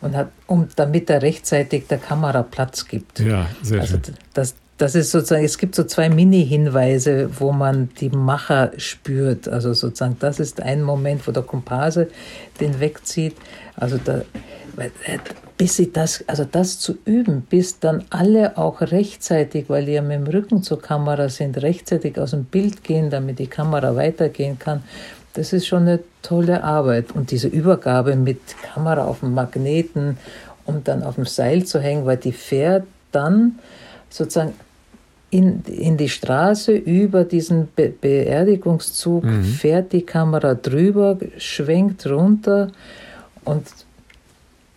und 0.00 0.16
hat, 0.16 0.28
um, 0.46 0.68
damit 0.76 1.10
er 1.10 1.22
rechtzeitig 1.22 1.86
der 1.86 1.98
Kamera 1.98 2.42
Platz 2.42 2.86
gibt. 2.86 3.20
Ja, 3.20 3.46
sehr 3.62 3.80
also 3.80 3.94
schön. 3.94 4.14
Das, 4.34 4.54
das 4.78 4.94
ist 4.94 5.10
sozusagen, 5.10 5.44
es 5.44 5.58
gibt 5.58 5.74
so 5.74 5.84
zwei 5.84 6.08
Mini-Hinweise, 6.08 7.28
wo 7.38 7.52
man 7.52 7.90
die 8.00 8.08
Macher 8.08 8.72
spürt. 8.78 9.46
Also 9.46 9.74
sozusagen, 9.74 10.16
das 10.20 10.40
ist 10.40 10.62
ein 10.62 10.82
Moment, 10.82 11.26
wo 11.28 11.32
der 11.32 11.42
Komparse 11.42 12.08
den 12.60 12.80
wegzieht. 12.80 13.36
Also 13.76 13.98
da, 14.02 14.22
äh, 14.78 15.18
bis 15.60 15.76
sie 15.76 15.92
das, 15.92 16.24
also 16.26 16.46
das 16.50 16.78
zu 16.78 16.96
üben, 17.04 17.42
bis 17.42 17.80
dann 17.80 18.04
alle 18.08 18.56
auch 18.56 18.80
rechtzeitig, 18.80 19.66
weil 19.68 19.84
die 19.84 19.92
ja 19.92 20.00
mit 20.00 20.16
dem 20.16 20.26
Rücken 20.26 20.62
zur 20.62 20.80
Kamera 20.80 21.28
sind, 21.28 21.60
rechtzeitig 21.60 22.18
aus 22.18 22.30
dem 22.30 22.44
Bild 22.44 22.82
gehen, 22.82 23.10
damit 23.10 23.38
die 23.38 23.46
Kamera 23.46 23.94
weitergehen 23.94 24.58
kann. 24.58 24.82
Das 25.34 25.52
ist 25.52 25.66
schon 25.66 25.82
eine 25.82 26.00
tolle 26.22 26.64
Arbeit. 26.64 27.12
Und 27.12 27.30
diese 27.30 27.48
Übergabe 27.48 28.16
mit 28.16 28.40
Kamera 28.72 29.04
auf 29.04 29.20
dem 29.20 29.34
Magneten, 29.34 30.16
um 30.64 30.82
dann 30.82 31.02
auf 31.02 31.16
dem 31.16 31.26
Seil 31.26 31.66
zu 31.66 31.78
hängen, 31.78 32.06
weil 32.06 32.16
die 32.16 32.32
fährt 32.32 32.86
dann 33.12 33.58
sozusagen 34.08 34.54
in, 35.28 35.62
in 35.64 35.98
die 35.98 36.08
Straße 36.08 36.72
über 36.72 37.24
diesen 37.24 37.68
Be 37.76 37.90
Beerdigungszug, 37.90 39.24
mhm. 39.24 39.44
fährt 39.44 39.92
die 39.92 40.06
Kamera 40.06 40.54
drüber, 40.54 41.18
schwenkt 41.36 42.06
runter 42.06 42.72
und 43.44 43.66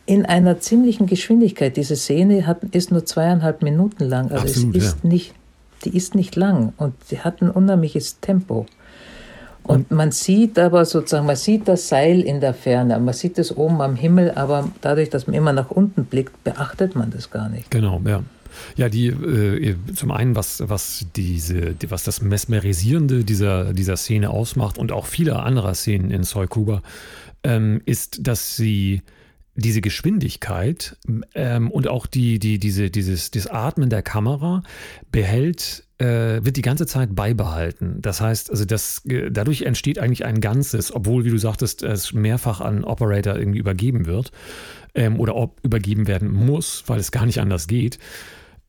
in 0.05 0.25
einer 0.25 0.59
ziemlichen 0.59 1.07
Geschwindigkeit. 1.07 1.77
Diese 1.77 1.95
Szene 1.95 2.45
hat, 2.45 2.63
ist 2.71 2.91
nur 2.91 3.05
zweieinhalb 3.05 3.61
Minuten 3.61 4.03
lang. 4.03 4.31
Also 4.31 4.45
Absolut, 4.45 4.75
es 4.75 4.83
ist 4.83 4.97
ja. 5.03 5.09
nicht, 5.09 5.33
die 5.85 5.95
ist 5.95 6.15
nicht 6.15 6.35
lang 6.35 6.73
und 6.77 6.93
sie 7.05 7.19
hat 7.19 7.41
ein 7.41 7.49
unheimliches 7.49 8.19
Tempo. 8.19 8.65
Und 9.63 9.91
man 9.91 10.11
sieht 10.11 10.59
aber 10.59 10.83
sozusagen, 10.83 11.25
man 11.25 11.37
sieht 11.37 11.69
das 11.69 11.87
Seil 11.87 12.19
in 12.19 12.41
der 12.41 12.53
Ferne, 12.53 12.99
man 12.99 13.13
sieht 13.13 13.39
es 13.39 13.55
oben 13.55 13.81
am 13.81 13.95
Himmel, 13.95 14.31
aber 14.31 14.69
dadurch, 14.81 15.09
dass 15.09 15.25
man 15.25 15.35
immer 15.35 15.53
nach 15.53 15.71
unten 15.71 16.03
blickt, 16.03 16.43
beachtet 16.43 16.95
man 16.95 17.11
das 17.11 17.31
gar 17.31 17.47
nicht. 17.47 17.71
Genau, 17.71 18.01
ja. 18.05 18.23
Ja, 18.75 18.87
die 18.87 19.07
äh, 19.07 19.75
zum 19.95 20.11
einen, 20.11 20.35
was, 20.35 20.61
was 20.67 21.05
diese, 21.15 21.75
was 21.87 22.03
das 22.03 22.21
Mesmerisierende 22.21 23.23
dieser, 23.23 23.73
dieser 23.73 23.97
Szene 23.97 24.29
ausmacht 24.29 24.77
und 24.77 24.91
auch 24.91 25.07
vieler 25.07 25.43
anderer 25.43 25.73
Szenen 25.73 26.11
in 26.11 26.23
Soy 26.23 26.45
Kuba, 26.45 26.83
ähm, 27.43 27.81
ist, 27.85 28.27
dass 28.27 28.55
sie 28.55 29.01
diese 29.55 29.81
Geschwindigkeit 29.81 30.97
ähm, 31.35 31.69
und 31.69 31.87
auch 31.87 32.07
die, 32.07 32.39
die, 32.39 32.57
diese, 32.57 32.89
dieses, 32.89 33.31
das 33.31 33.47
Atmen 33.47 33.89
der 33.89 34.01
Kamera 34.01 34.63
behält, 35.11 35.85
äh, 35.99 36.43
wird 36.43 36.57
die 36.57 36.63
ganze 36.63 36.87
Zeit 36.87 37.15
beibehalten. 37.15 38.01
Das 38.01 38.19
heißt, 38.19 38.49
also 38.49 38.65
das, 38.65 39.05
äh, 39.05 39.29
dadurch 39.29 39.61
entsteht 39.61 39.99
eigentlich 39.99 40.25
ein 40.25 40.41
Ganzes, 40.41 40.93
obwohl, 40.93 41.23
wie 41.23 41.29
du 41.29 41.37
sagtest, 41.37 41.83
es 41.83 42.13
mehrfach 42.13 42.61
an 42.61 42.83
Operator 42.83 43.35
irgendwie 43.35 43.59
übergeben 43.59 44.05
wird 44.05 44.31
ähm, 44.95 45.19
oder 45.19 45.35
ob 45.35 45.59
übergeben 45.63 46.07
werden 46.07 46.31
muss, 46.31 46.83
weil 46.87 46.99
es 46.99 47.11
gar 47.11 47.25
nicht 47.25 47.39
anders 47.39 47.67
geht. 47.67 47.99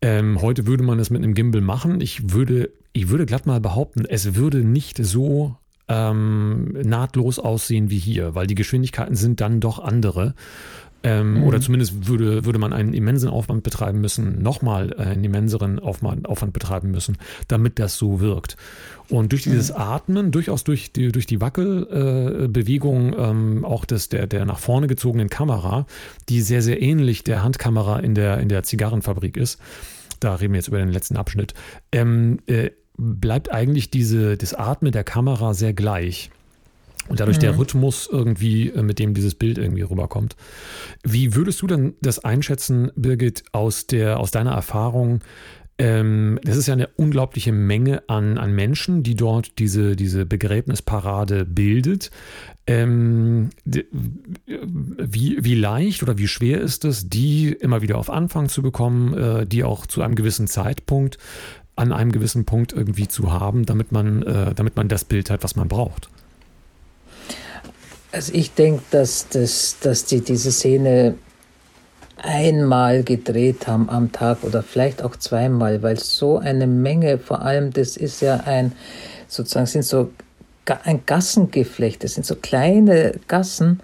Ähm, 0.03 0.43
heute 0.43 0.67
würde 0.67 0.85
man 0.85 0.99
es 0.99 1.09
mit 1.09 1.23
einem 1.23 1.35
Gimbal 1.35 1.63
machen. 1.63 2.03
Ich 2.03 2.33
würde, 2.33 2.71
ich 2.93 3.09
würde 3.09 3.25
glatt 3.25 3.47
mal 3.47 3.61
behaupten, 3.61 4.05
es 4.05 4.35
würde 4.35 4.59
nicht 4.59 4.99
so 4.99 5.57
ähm, 5.89 6.73
nahtlos 6.83 7.39
aussehen 7.39 7.91
wie 7.91 7.99
hier, 7.99 8.35
weil 8.35 8.47
die 8.47 8.55
Geschwindigkeiten 8.55 9.17
sind 9.17 9.41
dann 9.41 9.61
doch 9.61 9.79
andere. 9.79 10.35
Ähm, 11.05 11.35
mhm. 11.35 11.45
Oder 11.45 11.61
zumindest 11.61 12.09
würde, 12.09 12.47
würde 12.47 12.59
man 12.59 12.73
einen 12.73 12.95
immensen 12.95 13.29
Aufwand 13.29 13.63
betreiben 13.63 14.01
müssen, 14.01 14.43
nochmal 14.43 14.95
einen 14.95 15.23
immenseren 15.23 15.79
Aufwand, 15.79 16.27
Aufwand 16.27 16.55
betreiben 16.55 16.91
müssen, 16.91 17.19
damit 17.47 17.79
das 17.79 17.99
so 17.99 18.21
wirkt. 18.21 18.57
Und 19.11 19.33
durch 19.33 19.43
dieses 19.43 19.69
mhm. 19.69 19.77
Atmen, 19.77 20.31
durchaus 20.33 20.65
durch 20.65 20.93
die, 20.93 21.13
durch 21.13 21.27
die 21.27 21.43
Wackelbewegung 21.43 23.13
äh, 23.13 23.31
ähm, 23.31 23.65
auch 23.67 23.85
des, 23.85 24.09
der, 24.09 24.27
der 24.27 24.47
nach 24.47 24.59
vorne 24.59 24.87
gezogenen 24.87 25.29
Kamera, 25.29 25.87
die 26.31 26.41
sehr, 26.41 26.63
sehr 26.63 26.81
ähnlich 26.81 27.23
der 27.23 27.43
Handkamera 27.43 27.99
in 27.99 28.15
der, 28.15 28.39
in 28.41 28.49
der 28.49 28.63
Zigarrenfabrik 28.63 29.37
ist, 29.37 29.61
da 30.21 30.37
reden 30.37 30.55
wir 30.55 30.59
jetzt 30.59 30.69
über 30.69 30.79
den 30.79 30.89
letzten 30.89 31.19
Abschnitt, 31.19 31.53
ähm, 31.93 32.39
äh, 32.47 32.71
bleibt 32.97 33.51
eigentlich 33.53 33.91
diese, 33.91 34.37
das 34.37 34.55
Atmen 34.55 34.93
der 34.93 35.05
Kamera 35.05 35.55
sehr 35.55 35.73
gleich. 35.73 36.31
Und 37.09 37.21
dadurch 37.21 37.37
mhm. 37.37 37.43
der 37.43 37.59
Rhythmus 37.59 38.09
irgendwie, 38.11 38.71
äh, 38.71 38.83
mit 38.83 38.99
dem 38.99 39.15
dieses 39.15 39.35
Bild 39.35 39.59
irgendwie 39.59 39.83
rüberkommt. 39.83 40.37
Wie 41.03 41.35
würdest 41.35 41.61
du 41.61 41.67
denn 41.67 41.95
das 42.01 42.25
einschätzen, 42.25 42.91
Birgit, 42.97 43.45
aus, 43.53 43.87
der, 43.87 44.19
aus 44.21 44.31
deiner 44.31 44.53
Erfahrung? 44.53 45.21
Ähm, 45.77 46.39
das 46.45 46.57
ist 46.57 46.69
ja 46.69 46.75
eine 46.75 46.87
unglaubliche 46.97 47.53
Menge 47.53 48.09
an, 48.09 48.39
an 48.39 48.55
Menschen, 48.55 49.03
die 49.03 49.17
dort 49.17 49.59
diese, 49.59 49.97
diese 49.97 50.25
Begräbnisparade 50.25 51.45
bildet. 51.45 52.11
Ähm, 52.67 53.51
wie, 53.67 55.45
wie 55.45 55.55
leicht 55.55 56.03
oder 56.03 56.17
wie 56.17 56.29
schwer 56.29 56.61
ist 56.61 56.85
es, 56.85 57.09
die 57.11 57.49
immer 57.49 57.83
wieder 57.83 57.99
auf 57.99 58.09
Anfang 58.09 58.49
zu 58.49 58.63
bekommen, 58.63 59.15
äh, 59.15 59.47
die 59.47 59.65
auch 59.65 59.87
zu 59.87 60.01
einem 60.01 60.15
gewissen 60.15 60.47
Zeitpunkt, 60.47 61.19
an 61.77 61.93
einem 61.93 62.13
gewissen 62.13 62.45
Punkt 62.45 62.73
irgendwie 62.73 63.09
zu 63.09 63.33
haben, 63.33 63.67
damit 63.67 63.93
man, 63.93 64.23
äh, 64.23 64.55
damit 64.55 64.77
man 64.77 64.89
das 64.89 65.05
Bild 65.05 65.31
hat, 65.31 65.43
was 65.43 65.57
man 65.57 65.69
braucht? 65.69 66.09
Also 68.13 68.33
ich 68.33 68.55
denke, 68.55 68.83
dass, 68.91 69.29
das, 69.29 69.79
dass 69.81 70.05
die 70.05 70.21
diese 70.21 70.53
Szene 70.53 71.17
einmal 72.17 73.03
gedreht 73.03 73.67
haben 73.67 73.91
am 73.91 74.13
Tag 74.13 74.45
oder 74.45 74.63
vielleicht 74.63 75.03
auch 75.03 75.17
zweimal, 75.17 75.83
weil 75.83 75.99
so 75.99 76.39
eine 76.39 76.67
Menge, 76.67 77.19
vor 77.19 77.43
allem 77.43 77.73
das 77.73 77.97
ist 77.97 78.23
ja 78.23 78.37
ein, 78.47 78.73
sozusagen 79.27 79.67
sind 79.67 79.85
so 79.85 80.11
ein 80.85 81.05
Gassengeflecht, 81.05 82.05
das 82.05 82.15
sind 82.15 82.25
so 82.25 82.37
kleine 82.37 83.19
Gassen, 83.27 83.81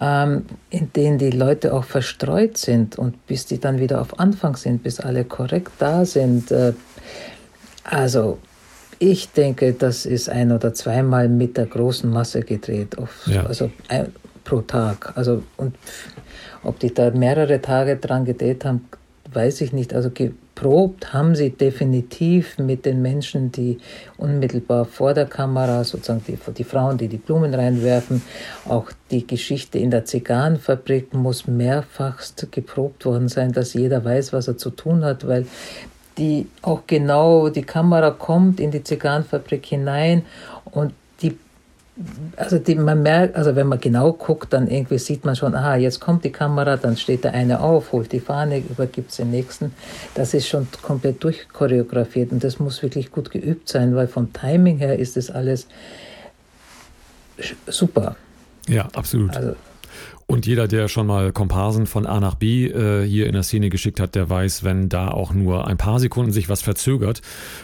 ähm, 0.00 0.46
in 0.70 0.92
denen 0.92 1.18
die 1.18 1.30
Leute 1.30 1.74
auch 1.74 1.84
verstreut 1.84 2.56
sind 2.56 2.96
und 2.96 3.26
bis 3.26 3.46
die 3.46 3.58
dann 3.58 3.80
wieder 3.80 4.00
auf 4.00 4.18
Anfang 4.18 4.56
sind, 4.56 4.82
bis 4.82 5.00
alle 5.00 5.24
korrekt 5.24 5.72
da 5.78 6.04
sind. 6.04 6.50
Äh, 6.50 6.72
also 7.84 8.38
ich 8.98 9.30
denke, 9.30 9.72
das 9.72 10.06
ist 10.06 10.28
ein 10.28 10.52
oder 10.52 10.72
zweimal 10.72 11.28
mit 11.28 11.56
der 11.56 11.66
großen 11.66 12.10
Masse 12.10 12.40
gedreht, 12.42 12.96
auf, 12.98 13.26
ja. 13.26 13.44
also 13.44 13.70
ein, 13.88 14.12
pro 14.44 14.60
Tag. 14.60 15.12
Also 15.16 15.42
und 15.56 15.74
ob 16.62 16.78
die 16.78 16.92
da 16.92 17.10
mehrere 17.10 17.60
Tage 17.60 17.96
dran 17.96 18.24
gedreht 18.24 18.64
haben, 18.64 18.88
weiß 19.32 19.62
ich 19.62 19.72
nicht. 19.72 19.94
Also 19.94 20.10
geprobt 20.10 21.12
haben 21.12 21.34
sie 21.34 21.50
definitiv 21.50 22.58
mit 22.58 22.86
den 22.86 23.02
Menschen, 23.02 23.50
die 23.50 23.78
unmittelbar 24.16 24.84
vor 24.84 25.12
der 25.12 25.26
Kamera, 25.26 25.82
sozusagen 25.82 26.22
die, 26.26 26.38
die 26.52 26.64
Frauen, 26.64 26.96
die 26.96 27.08
die 27.08 27.16
Blumen 27.16 27.52
reinwerfen. 27.52 28.22
Auch 28.66 28.90
die 29.10 29.26
Geschichte 29.26 29.78
in 29.78 29.90
der 29.90 30.04
Zigarrenfabrik 30.04 31.12
muss 31.14 31.46
mehrfachst 31.46 32.48
geprobt 32.52 33.04
worden 33.04 33.28
sein, 33.28 33.52
dass 33.52 33.74
jeder 33.74 34.04
weiß, 34.04 34.32
was 34.32 34.48
er 34.48 34.56
zu 34.56 34.70
tun 34.70 35.04
hat, 35.04 35.26
weil 35.26 35.46
die 36.18 36.46
auch 36.62 36.82
genau, 36.86 37.48
die 37.48 37.62
Kamera 37.62 38.10
kommt 38.10 38.60
in 38.60 38.70
die 38.70 38.84
Zigarrenfabrik 38.84 39.66
hinein 39.66 40.24
und 40.64 40.92
die, 41.22 41.36
also 42.36 42.58
die, 42.58 42.74
man 42.74 43.02
merkt, 43.02 43.36
also 43.36 43.56
wenn 43.56 43.66
man 43.66 43.80
genau 43.80 44.12
guckt, 44.12 44.52
dann 44.52 44.68
irgendwie 44.68 44.98
sieht 44.98 45.24
man 45.24 45.34
schon, 45.36 45.54
aha, 45.54 45.76
jetzt 45.76 46.00
kommt 46.00 46.24
die 46.24 46.30
Kamera, 46.30 46.76
dann 46.76 46.96
steht 46.96 47.24
der 47.24 47.34
eine 47.34 47.60
auf, 47.60 47.92
holt 47.92 48.12
die 48.12 48.20
Fahne, 48.20 48.58
übergibt 48.58 49.16
den 49.18 49.30
nächsten. 49.30 49.72
Das 50.14 50.34
ist 50.34 50.48
schon 50.48 50.68
komplett 50.82 51.22
durchchoreografiert 51.22 52.32
und 52.32 52.44
das 52.44 52.58
muss 52.58 52.82
wirklich 52.82 53.10
gut 53.10 53.30
geübt 53.30 53.68
sein, 53.68 53.94
weil 53.96 54.08
vom 54.08 54.32
Timing 54.32 54.78
her 54.78 54.98
ist 54.98 55.16
das 55.16 55.30
alles 55.30 55.66
super. 57.66 58.16
Ja, 58.68 58.88
absolut. 58.94 59.36
Also, 59.36 59.54
und 60.26 60.46
jeder, 60.46 60.68
der 60.68 60.88
schon 60.88 61.06
mal 61.06 61.32
Komparsen 61.32 61.86
von 61.86 62.06
A 62.06 62.20
nach 62.20 62.34
B 62.34 62.66
äh, 62.66 63.06
hier 63.06 63.26
in 63.26 63.32
der 63.32 63.42
Szene 63.42 63.68
geschickt 63.68 64.00
hat, 64.00 64.14
der 64.14 64.30
weiß, 64.30 64.64
wenn 64.64 64.88
da 64.88 65.08
auch 65.08 65.34
nur 65.34 65.66
ein 65.66 65.76
paar 65.76 66.00
Sekunden 66.00 66.32
sich 66.32 66.48
was 66.48 66.62
verzögert 66.62 67.20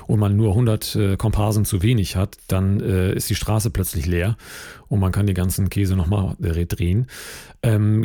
und 0.07 0.19
man 0.19 0.37
nur 0.37 0.51
100 0.51 0.97
äh, 0.97 1.17
Komparsen 1.17 1.65
zu 1.65 1.83
wenig 1.83 2.17
hat, 2.17 2.37
dann 2.49 2.81
äh, 2.81 3.13
ist 3.15 3.31
die 3.31 3.35
Straße 3.35 3.71
plötzlich 3.71 4.07
leer 4.07 4.37
und 4.89 5.01
man 5.01 5.13
kann 5.13 5.27
die 5.27 5.35
ganzen 5.35 5.71
Käse 5.71 5.97
nochmal 5.97 6.37
drehen. 6.39 7.07
Ähm, 7.63 8.05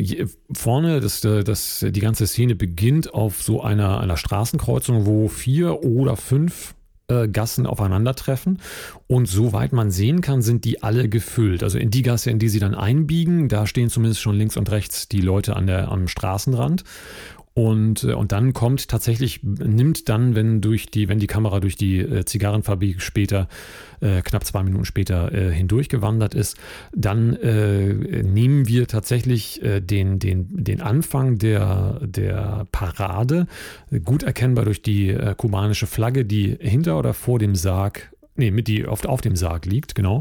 vorne, 0.52 1.00
das, 1.00 1.24
äh, 1.24 1.42
das, 1.42 1.84
die 1.86 2.00
ganze 2.00 2.26
Szene 2.26 2.54
beginnt 2.54 3.12
auf 3.12 3.42
so 3.42 3.62
einer, 3.62 4.00
einer 4.00 4.16
Straßenkreuzung, 4.16 5.04
wo 5.04 5.28
vier 5.28 5.82
oder 5.82 6.16
fünf 6.16 6.75
äh, 7.08 7.28
Gassen 7.28 7.66
aufeinandertreffen. 7.66 8.58
Und 9.06 9.26
soweit 9.26 9.72
man 9.72 9.90
sehen 9.90 10.20
kann, 10.20 10.42
sind 10.42 10.64
die 10.64 10.82
alle 10.82 11.08
gefüllt. 11.08 11.62
Also 11.62 11.78
in 11.78 11.90
die 11.90 12.02
Gasse, 12.02 12.30
in 12.30 12.38
die 12.38 12.48
sie 12.48 12.60
dann 12.60 12.74
einbiegen, 12.74 13.48
da 13.48 13.66
stehen 13.66 13.90
zumindest 13.90 14.20
schon 14.20 14.36
links 14.36 14.56
und 14.56 14.70
rechts 14.70 15.08
die 15.08 15.20
Leute 15.20 15.56
an 15.56 15.66
der, 15.66 15.88
am 15.90 16.08
Straßenrand. 16.08 16.84
Und, 17.56 18.04
äh, 18.04 18.12
und 18.12 18.32
dann 18.32 18.52
kommt 18.52 18.86
tatsächlich, 18.86 19.42
nimmt 19.42 20.10
dann, 20.10 20.34
wenn 20.34 20.60
durch 20.60 20.90
die, 20.90 21.08
wenn 21.08 21.18
die 21.18 21.26
Kamera 21.26 21.58
durch 21.58 21.74
die 21.74 22.00
äh, 22.00 22.26
Zigarrenfabrik 22.26 23.00
später, 23.00 23.48
äh, 24.02 24.20
knapp 24.20 24.44
zwei 24.44 24.62
Minuten 24.62 24.84
später 24.84 25.32
äh, 25.32 25.52
hindurchgewandert 25.52 26.34
ist, 26.34 26.58
dann 26.94 27.34
äh, 27.36 27.94
nehmen 27.94 28.68
wir 28.68 28.86
tatsächlich 28.88 29.62
äh, 29.62 29.80
den, 29.80 30.18
den, 30.18 30.48
den 30.50 30.82
Anfang 30.82 31.38
der, 31.38 31.98
der 32.02 32.66
Parade, 32.72 33.46
gut 34.04 34.22
erkennbar 34.22 34.66
durch 34.66 34.82
die 34.82 35.08
äh, 35.08 35.34
kubanische 35.34 35.86
Flagge, 35.86 36.26
die 36.26 36.58
hinter 36.60 36.98
oder 36.98 37.14
vor 37.14 37.38
dem 37.38 37.54
Sarg 37.54 38.10
Nee, 38.38 38.50
mit 38.50 38.68
die 38.68 38.86
oft 38.86 39.06
auf 39.06 39.22
dem 39.22 39.34
Sarg 39.34 39.64
liegt, 39.64 39.94
genau. 39.94 40.20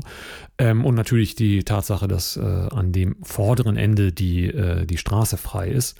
Ähm, 0.58 0.86
und 0.86 0.96
natürlich 0.96 1.36
die 1.36 1.66
Tatsache, 1.66 2.08
dass 2.08 2.38
äh, 2.38 2.42
an 2.42 2.94
dem 2.94 3.18
vorderen 3.22 3.76
Ende 3.76 4.14
die, 4.14 4.46
äh, 4.46 4.86
die 4.86 4.98
Straße 4.98 5.36
frei 5.36 5.68
ist 5.68 5.98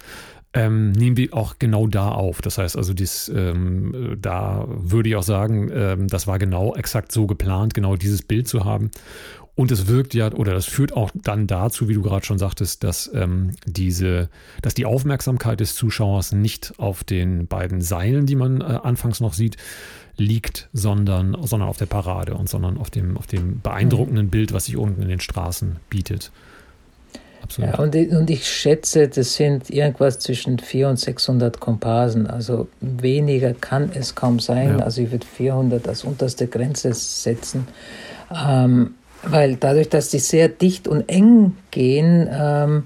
ähm, 0.52 0.92
nehmen 0.92 1.16
wir 1.16 1.34
auch 1.34 1.58
genau 1.58 1.86
da 1.86 2.10
auf. 2.10 2.40
Das 2.40 2.58
heißt 2.58 2.76
also, 2.76 2.94
dies, 2.94 3.30
ähm, 3.34 4.16
da 4.20 4.64
würde 4.68 5.08
ich 5.08 5.16
auch 5.16 5.22
sagen, 5.22 5.70
ähm, 5.72 6.08
das 6.08 6.26
war 6.26 6.38
genau 6.38 6.74
exakt 6.74 7.12
so 7.12 7.26
geplant, 7.26 7.74
genau 7.74 7.96
dieses 7.96 8.22
Bild 8.22 8.48
zu 8.48 8.64
haben. 8.64 8.90
Und 9.54 9.70
es 9.70 9.86
wirkt 9.86 10.12
ja, 10.12 10.30
oder 10.32 10.52
das 10.52 10.66
führt 10.66 10.92
auch 10.92 11.10
dann 11.14 11.46
dazu, 11.46 11.88
wie 11.88 11.94
du 11.94 12.02
gerade 12.02 12.26
schon 12.26 12.38
sagtest, 12.38 12.84
dass 12.84 13.10
ähm, 13.14 13.52
diese, 13.64 14.28
dass 14.60 14.74
die 14.74 14.84
Aufmerksamkeit 14.84 15.60
des 15.60 15.74
Zuschauers 15.74 16.32
nicht 16.32 16.74
auf 16.76 17.04
den 17.04 17.46
beiden 17.46 17.80
Seilen, 17.80 18.26
die 18.26 18.36
man 18.36 18.60
äh, 18.60 18.64
anfangs 18.64 19.20
noch 19.20 19.32
sieht, 19.32 19.56
liegt, 20.18 20.68
sondern, 20.74 21.36
sondern 21.42 21.68
auf 21.70 21.78
der 21.78 21.86
Parade 21.86 22.34
und 22.34 22.48
sondern 22.48 22.76
auf 22.76 22.90
dem, 22.90 23.16
auf 23.16 23.26
dem 23.26 23.60
beeindruckenden 23.60 24.28
Bild, 24.28 24.52
was 24.52 24.66
sich 24.66 24.76
unten 24.76 25.02
in 25.02 25.08
den 25.08 25.20
Straßen 25.20 25.76
bietet 25.88 26.32
absolut. 27.46 27.70
Ja, 27.70 27.78
und, 27.78 27.94
und 28.12 28.30
ich 28.30 28.48
schätze, 28.48 29.08
das 29.08 29.34
sind 29.34 29.70
irgendwas 29.70 30.18
zwischen 30.18 30.58
400 30.58 30.90
und 30.90 30.96
600 30.98 31.60
Komparsen. 31.60 32.26
Also 32.26 32.68
weniger 32.80 33.54
kann 33.54 33.90
es 33.94 34.14
kaum 34.14 34.38
sein. 34.38 34.78
Ja. 34.78 34.84
Also 34.84 35.02
ich 35.02 35.10
würde 35.10 35.26
400 35.26 35.88
als 35.88 36.04
unterste 36.04 36.46
Grenze 36.46 36.92
setzen. 36.92 37.66
Ähm, 38.34 38.94
weil 39.22 39.56
dadurch, 39.56 39.88
dass 39.88 40.10
die 40.10 40.18
sehr 40.18 40.48
dicht 40.48 40.86
und 40.88 41.08
eng 41.08 41.56
gehen, 41.70 42.28
ähm, 42.30 42.84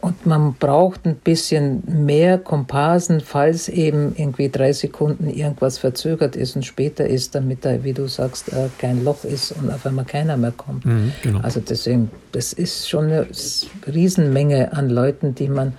und 0.00 0.26
man 0.26 0.54
braucht 0.54 1.06
ein 1.06 1.16
bisschen 1.16 1.82
mehr 2.06 2.38
Komparsen, 2.38 3.20
falls 3.20 3.68
eben 3.68 4.14
irgendwie 4.16 4.48
drei 4.48 4.72
Sekunden 4.72 5.28
irgendwas 5.28 5.78
verzögert 5.78 6.36
ist 6.36 6.54
und 6.54 6.64
später 6.64 7.06
ist, 7.06 7.34
damit 7.34 7.64
da, 7.64 7.82
wie 7.82 7.92
du 7.92 8.06
sagst, 8.06 8.52
äh, 8.52 8.68
kein 8.78 9.02
Loch 9.02 9.24
ist 9.24 9.52
und 9.52 9.70
auf 9.72 9.84
einmal 9.84 10.04
keiner 10.04 10.36
mehr 10.36 10.52
kommt. 10.52 10.86
Mhm, 10.86 11.12
genau. 11.22 11.40
Also 11.40 11.60
deswegen, 11.60 12.10
das 12.30 12.52
ist 12.52 12.88
schon 12.88 13.06
eine 13.06 13.26
Riesenmenge 13.86 14.72
an 14.72 14.88
Leuten, 14.88 15.34
die 15.34 15.48
man 15.48 15.72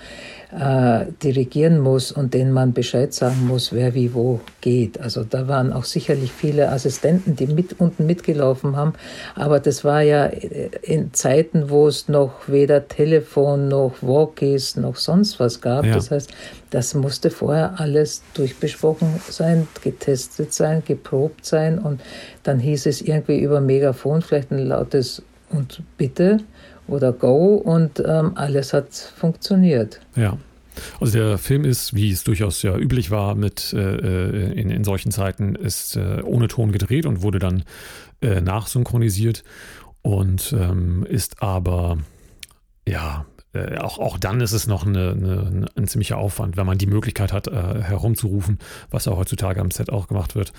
äh, 0.51 1.05
dirigieren 1.21 1.79
muss 1.79 2.11
und 2.11 2.33
denen 2.33 2.51
man 2.51 2.73
Bescheid 2.73 3.13
sagen 3.13 3.45
muss, 3.45 3.71
wer 3.71 3.93
wie 3.93 4.13
wo 4.15 4.39
geht. 4.61 4.99
Also 4.99 5.23
da 5.23 5.47
waren 5.47 5.71
auch 5.71 5.83
sicherlich 5.83 6.31
viele 6.31 6.69
Assistenten, 6.69 7.35
die 7.35 7.45
mit 7.45 7.79
unten 7.79 8.07
mitgelaufen 8.07 8.75
haben. 8.75 8.93
Aber 9.35 9.59
das 9.59 9.83
war 9.83 10.01
ja 10.01 10.25
in 10.25 11.13
Zeiten, 11.13 11.69
wo 11.69 11.87
es 11.87 12.07
noch 12.07 12.47
weder 12.47 12.87
Telefon 12.87 13.67
noch 13.67 14.01
Walkies 14.01 14.75
noch 14.75 14.95
sonst 14.95 15.39
was 15.39 15.61
gab. 15.61 15.85
Ja. 15.85 15.93
Das 15.93 16.09
heißt, 16.09 16.31
das 16.71 16.95
musste 16.95 17.29
vorher 17.29 17.79
alles 17.79 18.23
durchbesprochen 18.33 19.21
sein, 19.29 19.67
getestet 19.83 20.53
sein, 20.53 20.81
geprobt 20.83 21.45
sein 21.45 21.77
und 21.77 22.01
dann 22.41 22.59
hieß 22.59 22.87
es 22.87 23.01
irgendwie 23.01 23.39
über 23.39 23.61
Megafon 23.61 24.23
vielleicht 24.23 24.51
ein 24.51 24.65
lautes 24.65 25.21
und 25.51 25.81
bitte 25.97 26.39
oder 26.89 27.13
Go 27.13 27.55
und 27.55 28.03
ähm, 28.05 28.33
alles 28.35 28.73
hat 28.73 28.93
funktioniert. 28.93 29.99
Ja. 30.15 30.37
Also 31.01 31.17
der 31.17 31.37
Film 31.37 31.65
ist, 31.65 31.93
wie 31.93 32.11
es 32.11 32.23
durchaus 32.23 32.61
ja 32.61 32.77
üblich 32.77 33.11
war, 33.11 33.35
mit 33.35 33.73
äh, 33.73 33.79
äh, 33.79 34.51
in, 34.53 34.69
in 34.69 34.83
solchen 34.83 35.11
Zeiten, 35.11 35.55
ist 35.55 35.97
äh, 35.97 36.21
ohne 36.23 36.47
Ton 36.47 36.71
gedreht 36.71 37.05
und 37.05 37.21
wurde 37.21 37.39
dann 37.39 37.63
äh, 38.21 38.41
nachsynchronisiert 38.41 39.43
und 40.01 40.55
ähm, 40.57 41.05
ist 41.09 41.41
aber 41.41 41.97
ja, 42.87 43.25
äh, 43.53 43.77
auch, 43.77 43.97
auch 43.97 44.17
dann 44.17 44.41
ist 44.41 44.51
es 44.51 44.67
noch 44.67 44.85
eine, 44.85 45.11
eine, 45.11 45.65
ein 45.75 45.87
ziemlicher 45.87 46.17
Aufwand, 46.17 46.55
wenn 46.55 46.67
man 46.67 46.77
die 46.77 46.85
Möglichkeit 46.85 47.33
hat, 47.33 47.47
äh, 47.47 47.81
herumzurufen, 47.81 48.59
was 48.91 49.07
auch 49.07 49.17
heutzutage 49.17 49.59
am 49.59 49.71
Set 49.71 49.89
auch 49.89 50.07
gemacht 50.07 50.35
wird, 50.35 50.53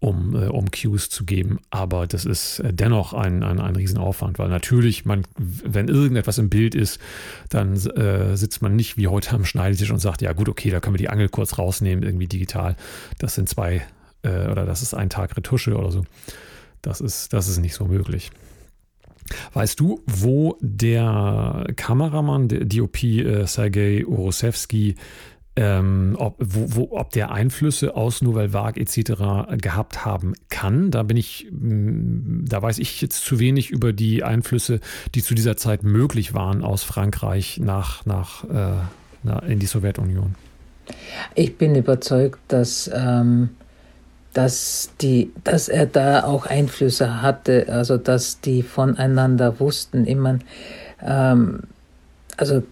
um, 0.00 0.34
äh, 0.34 0.48
um 0.48 0.70
Cues 0.70 1.08
zu 1.08 1.24
geben. 1.24 1.60
Aber 1.70 2.06
das 2.06 2.26
ist 2.26 2.58
äh, 2.60 2.74
dennoch 2.74 3.14
ein, 3.14 3.42
ein, 3.42 3.58
ein 3.58 3.74
Riesenaufwand, 3.74 4.38
weil 4.38 4.50
natürlich, 4.50 5.06
man, 5.06 5.22
wenn 5.36 5.88
irgendetwas 5.88 6.36
im 6.36 6.50
Bild 6.50 6.74
ist, 6.74 7.00
dann 7.48 7.74
äh, 7.74 8.36
sitzt 8.36 8.60
man 8.60 8.76
nicht 8.76 8.98
wie 8.98 9.08
heute 9.08 9.32
am 9.32 9.46
Schneidetisch 9.46 9.90
und 9.90 10.00
sagt, 10.00 10.20
ja 10.20 10.32
gut, 10.34 10.50
okay, 10.50 10.70
da 10.70 10.80
können 10.80 10.94
wir 10.94 10.98
die 10.98 11.08
Angel 11.08 11.30
kurz 11.30 11.56
rausnehmen, 11.58 12.04
irgendwie 12.04 12.28
digital. 12.28 12.76
Das 13.18 13.34
sind 13.34 13.48
zwei 13.48 13.82
äh, 14.22 14.48
oder 14.48 14.66
das 14.66 14.82
ist 14.82 14.92
ein 14.92 15.08
Tag 15.08 15.36
Retusche 15.36 15.74
oder 15.74 15.90
so. 15.90 16.04
Das 16.82 17.00
ist, 17.00 17.32
das 17.32 17.48
ist 17.48 17.58
nicht 17.58 17.74
so 17.74 17.86
möglich. 17.86 18.30
Weißt 19.52 19.78
du, 19.80 20.00
wo 20.06 20.56
der 20.60 21.66
Kameramann, 21.76 22.48
der 22.48 22.64
DOP 22.64 23.02
äh, 23.02 23.46
Sergei 23.46 24.04
Urosevsky, 24.06 24.96
ähm, 25.56 26.16
ob, 26.18 26.36
wo, 26.38 26.74
wo, 26.74 26.96
ob 26.98 27.12
der 27.12 27.32
Einflüsse 27.32 27.96
aus 27.96 28.20
Nouvelle 28.20 28.52
Vague 28.52 28.80
etc. 28.80 29.58
gehabt 29.58 30.04
haben 30.04 30.34
kann. 30.50 30.90
Da 30.90 31.02
bin 31.02 31.16
ich, 31.16 31.48
mm, 31.50 32.44
da 32.46 32.60
weiß 32.60 32.78
ich 32.78 33.00
jetzt 33.00 33.24
zu 33.24 33.38
wenig 33.38 33.70
über 33.70 33.94
die 33.94 34.22
Einflüsse, 34.22 34.80
die 35.14 35.22
zu 35.22 35.34
dieser 35.34 35.56
Zeit 35.56 35.82
möglich 35.82 36.34
waren 36.34 36.62
aus 36.62 36.82
Frankreich 36.82 37.58
nach, 37.58 38.04
nach, 38.04 38.44
äh, 38.44 39.50
in 39.50 39.58
die 39.58 39.66
Sowjetunion. 39.66 40.34
Ich 41.34 41.56
bin 41.56 41.74
überzeugt, 41.74 42.38
dass 42.48 42.90
ähm, 42.94 43.50
dass, 44.36 44.90
die, 45.00 45.32
dass 45.44 45.70
er 45.70 45.86
da 45.86 46.24
auch 46.24 46.44
Einflüsse 46.44 47.22
hatte, 47.22 47.66
also 47.70 47.96
dass 47.96 48.42
die 48.42 48.62
voneinander 48.62 49.58
wussten. 49.60 50.04
Immer, 50.04 50.40
ähm, 51.02 51.60
also 52.36 52.62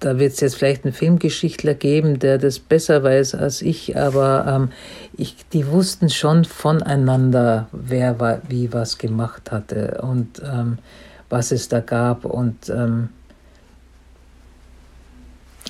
da 0.00 0.18
wird 0.18 0.32
es 0.32 0.40
jetzt 0.40 0.56
vielleicht 0.56 0.84
einen 0.84 0.94
Filmgeschichtler 0.94 1.74
geben, 1.74 2.18
der 2.20 2.38
das 2.38 2.58
besser 2.58 3.02
weiß 3.02 3.34
als 3.34 3.60
ich, 3.60 3.98
aber 3.98 4.46
ähm, 4.48 4.68
ich, 5.14 5.36
die 5.52 5.66
wussten 5.66 6.08
schon 6.08 6.46
voneinander, 6.46 7.68
wer 7.72 8.18
war, 8.18 8.40
wie 8.48 8.72
was 8.72 8.96
gemacht 8.96 9.52
hatte 9.52 10.00
und 10.02 10.40
ähm, 10.42 10.78
was 11.28 11.52
es 11.52 11.68
da 11.68 11.80
gab 11.80 12.24
und 12.24 12.70
ähm, 12.70 13.10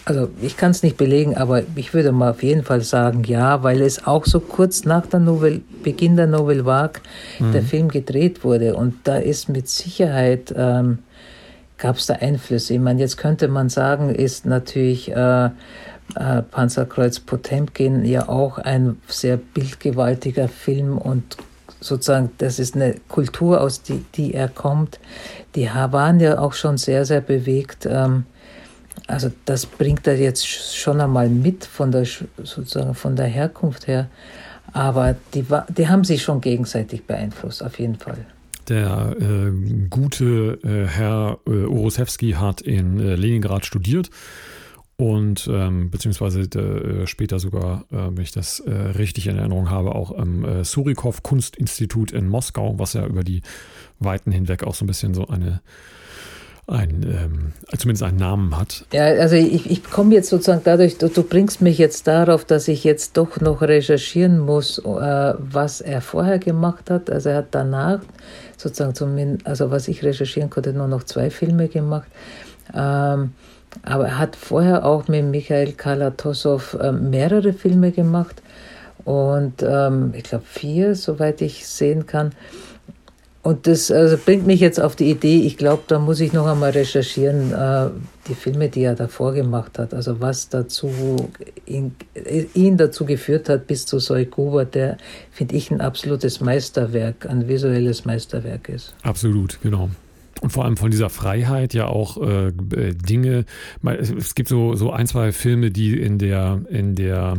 also 0.04 0.28
ich 0.40 0.56
kann 0.56 0.72
es 0.72 0.82
nicht 0.82 0.96
belegen, 0.96 1.36
aber 1.36 1.62
ich 1.76 1.94
würde 1.94 2.12
mal 2.12 2.30
auf 2.30 2.42
jeden 2.42 2.64
Fall 2.64 2.80
sagen, 2.80 3.22
ja, 3.24 3.62
weil 3.62 3.80
es 3.80 4.06
auch 4.06 4.24
so 4.26 4.40
kurz 4.40 4.84
nach 4.84 5.06
der 5.06 5.20
Nouvelle, 5.20 5.60
Beginn 5.82 6.16
der 6.16 6.26
Nouvelle 6.26 6.64
Vague 6.64 7.00
mhm. 7.38 7.52
der 7.52 7.62
Film 7.62 7.88
gedreht 7.88 8.42
wurde. 8.42 8.74
Und 8.74 8.94
da 9.04 9.16
ist 9.16 9.48
mit 9.48 9.68
Sicherheit, 9.68 10.52
ähm, 10.56 10.98
gab 11.78 11.96
es 11.96 12.06
da 12.06 12.14
Einflüsse. 12.14 12.74
Ich 12.74 12.80
meine, 12.80 13.00
jetzt 13.00 13.16
könnte 13.16 13.48
man 13.48 13.68
sagen, 13.68 14.14
ist 14.14 14.44
natürlich 14.44 15.10
äh, 15.10 15.46
äh, 15.46 16.42
Panzerkreuz 16.50 17.20
Potemkin 17.20 18.04
ja 18.04 18.28
auch 18.28 18.58
ein 18.58 19.00
sehr 19.06 19.36
bildgewaltiger 19.36 20.48
Film 20.48 20.98
und 20.98 21.36
sozusagen, 21.80 22.30
das 22.38 22.58
ist 22.58 22.74
eine 22.74 22.96
Kultur, 23.08 23.60
aus 23.60 23.82
die, 23.82 24.04
die 24.14 24.34
er 24.34 24.48
kommt. 24.48 25.00
Die 25.54 25.68
waren 25.68 26.20
ja 26.20 26.38
auch 26.38 26.52
schon 26.52 26.76
sehr, 26.76 27.04
sehr 27.04 27.20
bewegt. 27.20 27.86
Ähm, 27.90 28.24
also 29.06 29.30
das 29.44 29.66
bringt 29.66 30.06
er 30.06 30.18
jetzt 30.18 30.46
schon 30.46 31.00
einmal 31.00 31.28
mit 31.28 31.64
von 31.64 31.90
der 31.90 32.04
sozusagen 32.04 32.94
von 32.94 33.16
der 33.16 33.26
Herkunft 33.26 33.86
her. 33.86 34.08
Aber 34.72 35.16
die, 35.34 35.44
die 35.76 35.88
haben 35.88 36.04
sich 36.04 36.22
schon 36.22 36.40
gegenseitig 36.40 37.04
beeinflusst, 37.04 37.62
auf 37.62 37.78
jeden 37.78 37.96
Fall. 37.96 38.24
Der 38.68 39.16
äh, 39.18 39.50
gute 39.90 40.58
äh, 40.62 40.86
Herr 40.86 41.38
äh, 41.46 41.64
Orosewski 41.64 42.32
hat 42.32 42.60
in 42.60 43.00
äh, 43.00 43.16
Leningrad 43.16 43.66
studiert 43.66 44.08
und 44.96 45.48
ähm, 45.52 45.90
beziehungsweise 45.90 46.42
äh, 46.42 47.06
später 47.08 47.40
sogar, 47.40 47.86
äh, 47.90 47.96
wenn 47.96 48.22
ich 48.22 48.30
das 48.30 48.60
äh, 48.60 48.70
richtig 48.70 49.26
in 49.26 49.36
Erinnerung 49.36 49.68
habe, 49.68 49.96
auch 49.96 50.16
am 50.16 50.44
äh, 50.44 50.64
Surikov 50.64 51.24
Kunstinstitut 51.24 52.12
in 52.12 52.28
Moskau, 52.28 52.78
was 52.78 52.92
ja 52.92 53.04
über 53.04 53.24
die 53.24 53.42
Weiten 53.98 54.30
hinweg 54.30 54.62
auch 54.62 54.74
so 54.74 54.84
ein 54.84 54.86
bisschen 54.86 55.12
so 55.12 55.26
eine 55.26 55.60
ein, 56.68 57.02
ähm, 57.02 57.52
zumindest 57.76 58.04
einen 58.04 58.18
Namen 58.18 58.56
hat. 58.56 58.84
Ja, 58.92 59.04
also 59.04 59.34
ich, 59.34 59.68
ich 59.70 59.82
komme 59.84 60.14
jetzt 60.14 60.28
sozusagen 60.28 60.62
dadurch, 60.64 60.96
du, 60.96 61.08
du, 61.08 61.22
bringst 61.24 61.60
mich 61.60 61.76
jetzt 61.76 62.06
darauf, 62.06 62.44
dass 62.44 62.68
ich 62.68 62.84
jetzt 62.84 63.16
doch 63.16 63.40
noch 63.40 63.62
recherchieren 63.62 64.38
muss, 64.38 64.78
äh, 64.78 65.34
was 65.38 65.80
er 65.80 66.00
vorher 66.00 66.38
gemacht 66.38 66.88
hat. 66.88 67.10
Also 67.10 67.30
er 67.30 67.38
hat 67.38 67.48
danach 67.50 68.00
sozusagen 68.56 68.94
zumindest, 68.94 69.46
also 69.46 69.70
was 69.70 69.88
ich 69.88 70.04
recherchieren 70.04 70.50
konnte, 70.50 70.72
nur 70.72 70.86
noch 70.86 71.02
zwei 71.02 71.30
Filme 71.30 71.68
gemacht. 71.68 72.06
Ähm, 72.72 73.32
aber 73.82 74.06
er 74.06 74.18
hat 74.18 74.36
vorher 74.36 74.84
auch 74.84 75.08
mit 75.08 75.24
Michael 75.24 75.72
Kalatosov 75.72 76.74
äh, 76.80 76.92
mehrere 76.92 77.52
Filme 77.52 77.90
gemacht 77.90 78.42
und 79.04 79.62
ähm, 79.62 80.12
ich 80.16 80.24
glaube 80.24 80.44
vier, 80.46 80.94
soweit 80.94 81.40
ich 81.40 81.66
sehen 81.66 82.06
kann. 82.06 82.32
Und 83.42 83.66
das 83.66 83.90
also 83.90 84.16
bringt 84.24 84.46
mich 84.46 84.60
jetzt 84.60 84.80
auf 84.80 84.94
die 84.94 85.10
Idee, 85.10 85.44
ich 85.44 85.56
glaube, 85.56 85.82
da 85.88 85.98
muss 85.98 86.20
ich 86.20 86.32
noch 86.32 86.46
einmal 86.46 86.70
recherchieren, 86.70 87.52
äh, 87.52 87.90
die 88.28 88.36
Filme, 88.36 88.68
die 88.68 88.82
er 88.82 88.94
davor 88.94 89.32
gemacht 89.32 89.80
hat, 89.80 89.92
also 89.94 90.20
was 90.20 90.48
dazu 90.48 91.28
ihn, 91.66 91.96
ihn 92.54 92.76
dazu 92.76 93.04
geführt 93.04 93.48
hat 93.48 93.66
bis 93.66 93.84
zu 93.84 93.98
Soikuba, 93.98 94.64
der, 94.64 94.96
finde 95.32 95.56
ich, 95.56 95.72
ein 95.72 95.80
absolutes 95.80 96.40
Meisterwerk, 96.40 97.28
ein 97.28 97.48
visuelles 97.48 98.04
Meisterwerk 98.04 98.68
ist. 98.68 98.94
Absolut, 99.02 99.58
genau. 99.60 99.90
Und 100.40 100.50
vor 100.50 100.64
allem 100.64 100.76
von 100.76 100.92
dieser 100.92 101.10
Freiheit 101.10 101.74
ja 101.74 101.86
auch 101.86 102.22
äh, 102.22 102.48
äh 102.48 102.94
Dinge, 102.94 103.44
es 103.82 104.36
gibt 104.36 104.48
so, 104.48 104.74
so 104.76 104.92
ein, 104.92 105.08
zwei 105.08 105.32
Filme, 105.32 105.72
die 105.72 106.00
in 106.00 106.18
der, 106.18 106.60
in 106.68 106.94
der 106.94 107.38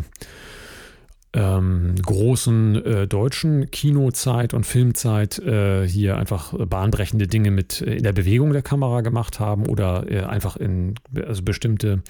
ähm, 1.36 1.96
großen 2.00 2.86
äh, 2.86 3.08
deutschen 3.08 3.72
Kinozeit 3.72 4.54
und 4.54 4.66
Filmzeit 4.66 5.40
äh, 5.40 5.88
hier 5.88 6.18
einfach 6.18 6.54
bahnbrechende 6.54 7.28
Dinge 7.28 7.50
mit 7.50 7.82
äh, 7.82 7.96
in 7.96 8.04
der 8.04 8.14
Bewegung 8.14 8.54
der 8.54 8.62
Kamera 8.62 9.02
gemacht 9.02 9.40
haben 9.40 9.66
oder 9.66 10.10
äh, 10.12 10.22
einfach 10.22 10.58
in 10.58 10.96
also 11.26 11.42
bestimmte 11.42 12.04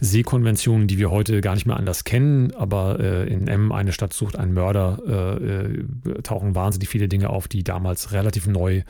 Sehkonventionen, 0.00 0.86
die 0.86 0.98
wir 0.98 1.10
heute 1.10 1.40
gar 1.40 1.54
nicht 1.54 1.66
mehr 1.66 1.76
anders 1.76 2.04
kennen, 2.04 2.54
aber 2.54 3.00
äh, 3.00 3.26
in 3.26 3.48
M 3.48 3.72
eine 3.72 3.92
Stadt 3.92 4.12
sucht 4.12 4.36
einen 4.36 4.54
Mörder 4.54 5.40
äh, 5.40 6.22
tauchen 6.22 6.54
wahnsinnig 6.54 6.88
viele 6.88 7.08
Dinge 7.08 7.30
auf, 7.30 7.48
die 7.48 7.64
damals 7.64 8.12
relativ 8.12 8.46
neu 8.46 8.82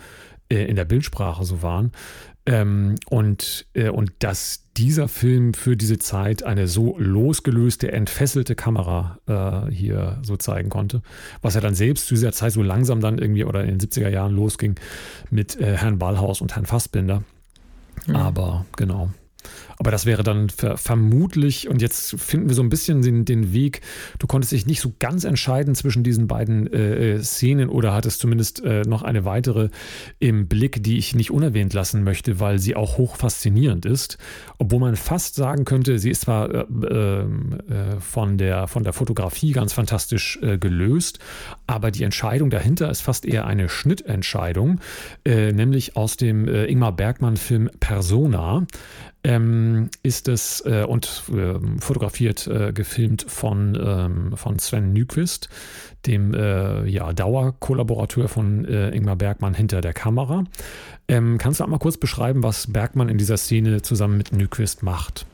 in 0.50 0.76
der 0.76 0.86
Bildsprache 0.86 1.44
so 1.44 1.62
waren. 1.62 1.92
Ähm, 2.48 2.94
und, 3.10 3.66
äh, 3.74 3.90
und 3.90 4.10
dass 4.20 4.64
dieser 4.78 5.06
Film 5.06 5.52
für 5.52 5.76
diese 5.76 5.98
Zeit 5.98 6.44
eine 6.44 6.66
so 6.66 6.96
losgelöste, 6.98 7.92
entfesselte 7.92 8.54
Kamera 8.54 9.18
äh, 9.26 9.70
hier 9.70 10.18
so 10.22 10.38
zeigen 10.38 10.70
konnte, 10.70 11.02
was 11.42 11.56
er 11.56 11.60
dann 11.60 11.74
selbst 11.74 12.06
zu 12.06 12.14
dieser 12.14 12.32
Zeit 12.32 12.52
so 12.52 12.62
langsam 12.62 13.02
dann 13.02 13.18
irgendwie 13.18 13.44
oder 13.44 13.64
in 13.64 13.76
den 13.76 13.80
70er 13.80 14.08
Jahren 14.08 14.34
losging 14.34 14.76
mit 15.30 15.60
äh, 15.60 15.76
Herrn 15.76 15.98
Ballhaus 15.98 16.40
und 16.40 16.54
Herrn 16.54 16.64
Fassbinder. 16.64 17.22
Mhm. 18.06 18.16
Aber 18.16 18.64
genau. 18.78 19.10
Aber 19.78 19.92
das 19.92 20.06
wäre 20.06 20.24
dann 20.24 20.48
vermutlich, 20.48 21.68
und 21.68 21.80
jetzt 21.80 22.20
finden 22.20 22.48
wir 22.48 22.56
so 22.56 22.62
ein 22.62 22.68
bisschen 22.68 23.00
den, 23.00 23.24
den 23.24 23.52
Weg, 23.52 23.80
du 24.18 24.26
konntest 24.26 24.50
dich 24.50 24.66
nicht 24.66 24.80
so 24.80 24.92
ganz 24.98 25.22
entscheiden 25.22 25.76
zwischen 25.76 26.02
diesen 26.02 26.26
beiden 26.26 26.66
äh, 26.72 27.14
äh, 27.14 27.22
Szenen 27.22 27.68
oder 27.68 27.94
hattest 27.94 28.20
zumindest 28.20 28.62
äh, 28.64 28.82
noch 28.82 29.02
eine 29.02 29.24
weitere 29.24 29.68
im 30.18 30.48
Blick, 30.48 30.82
die 30.82 30.98
ich 30.98 31.14
nicht 31.14 31.30
unerwähnt 31.30 31.74
lassen 31.74 32.02
möchte, 32.02 32.40
weil 32.40 32.58
sie 32.58 32.74
auch 32.74 32.98
hoch 32.98 33.14
faszinierend 33.16 33.86
ist. 33.86 34.18
Obwohl 34.58 34.80
man 34.80 34.96
fast 34.96 35.36
sagen 35.36 35.64
könnte, 35.64 36.00
sie 36.00 36.10
ist 36.10 36.22
zwar 36.22 36.52
äh, 36.52 36.64
ähm, 36.90 37.58
äh 37.68 38.00
von, 38.00 38.36
der, 38.36 38.66
von 38.66 38.82
der 38.82 38.92
Fotografie 38.92 39.52
ganz 39.52 39.72
fantastisch 39.72 40.40
äh, 40.42 40.58
gelöst, 40.58 41.20
aber 41.68 41.92
die 41.92 42.02
Entscheidung 42.02 42.50
dahinter 42.50 42.90
ist 42.90 43.02
fast 43.02 43.26
eher 43.26 43.46
eine 43.46 43.68
Schnittentscheidung, 43.68 44.80
nämlich 45.26 45.96
aus 45.96 46.16
dem 46.16 46.48
Ingmar 46.48 46.92
Bergmann-Film 46.92 47.70
Persona 47.80 48.66
ähm, 49.24 49.90
ist 50.02 50.28
es 50.28 50.62
äh, 50.64 50.84
und 50.84 51.22
äh, 51.32 51.54
fotografiert, 51.80 52.46
äh, 52.46 52.72
gefilmt 52.72 53.22
von, 53.28 53.78
ähm, 53.80 54.36
von 54.36 54.58
Sven 54.58 54.92
Nyquist, 54.92 55.48
dem 56.06 56.34
äh, 56.34 56.86
ja, 56.86 57.12
Dauerkollaborateur 57.12 58.28
von 58.28 58.64
äh, 58.64 58.90
Ingmar 58.90 59.16
Bergmann 59.16 59.54
hinter 59.54 59.80
der 59.80 59.92
Kamera. 59.92 60.44
Ähm, 61.08 61.38
kannst 61.38 61.60
du 61.60 61.64
einmal 61.64 61.80
kurz 61.80 61.96
beschreiben, 61.96 62.42
was 62.42 62.72
Bergmann 62.72 63.08
in 63.08 63.18
dieser 63.18 63.36
Szene 63.36 63.82
zusammen 63.82 64.16
mit 64.16 64.32
Nyquist 64.32 64.82
macht? 64.82 65.26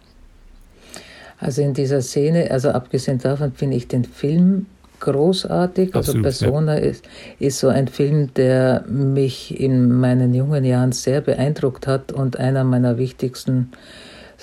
Also 1.38 1.62
in 1.62 1.74
dieser 1.74 2.00
Szene, 2.00 2.50
also 2.50 2.70
abgesehen 2.70 3.18
davon 3.18 3.52
finde 3.52 3.76
ich 3.76 3.88
den 3.88 4.04
Film 4.04 4.66
großartig. 5.04 5.94
Also 5.94 6.12
Absolut, 6.12 6.26
also 6.26 6.44
Persona 6.44 6.74
ja. 6.74 6.80
ist, 6.80 7.04
ist 7.38 7.58
so 7.58 7.68
ein 7.68 7.88
Film, 7.88 8.32
der 8.34 8.84
mich 8.88 9.60
in 9.60 9.92
meinen 10.00 10.34
jungen 10.34 10.64
Jahren 10.64 10.92
sehr 10.92 11.20
beeindruckt 11.20 11.86
hat 11.86 12.10
und 12.10 12.38
einer 12.38 12.64
meiner 12.64 12.98
wichtigsten 12.98 13.72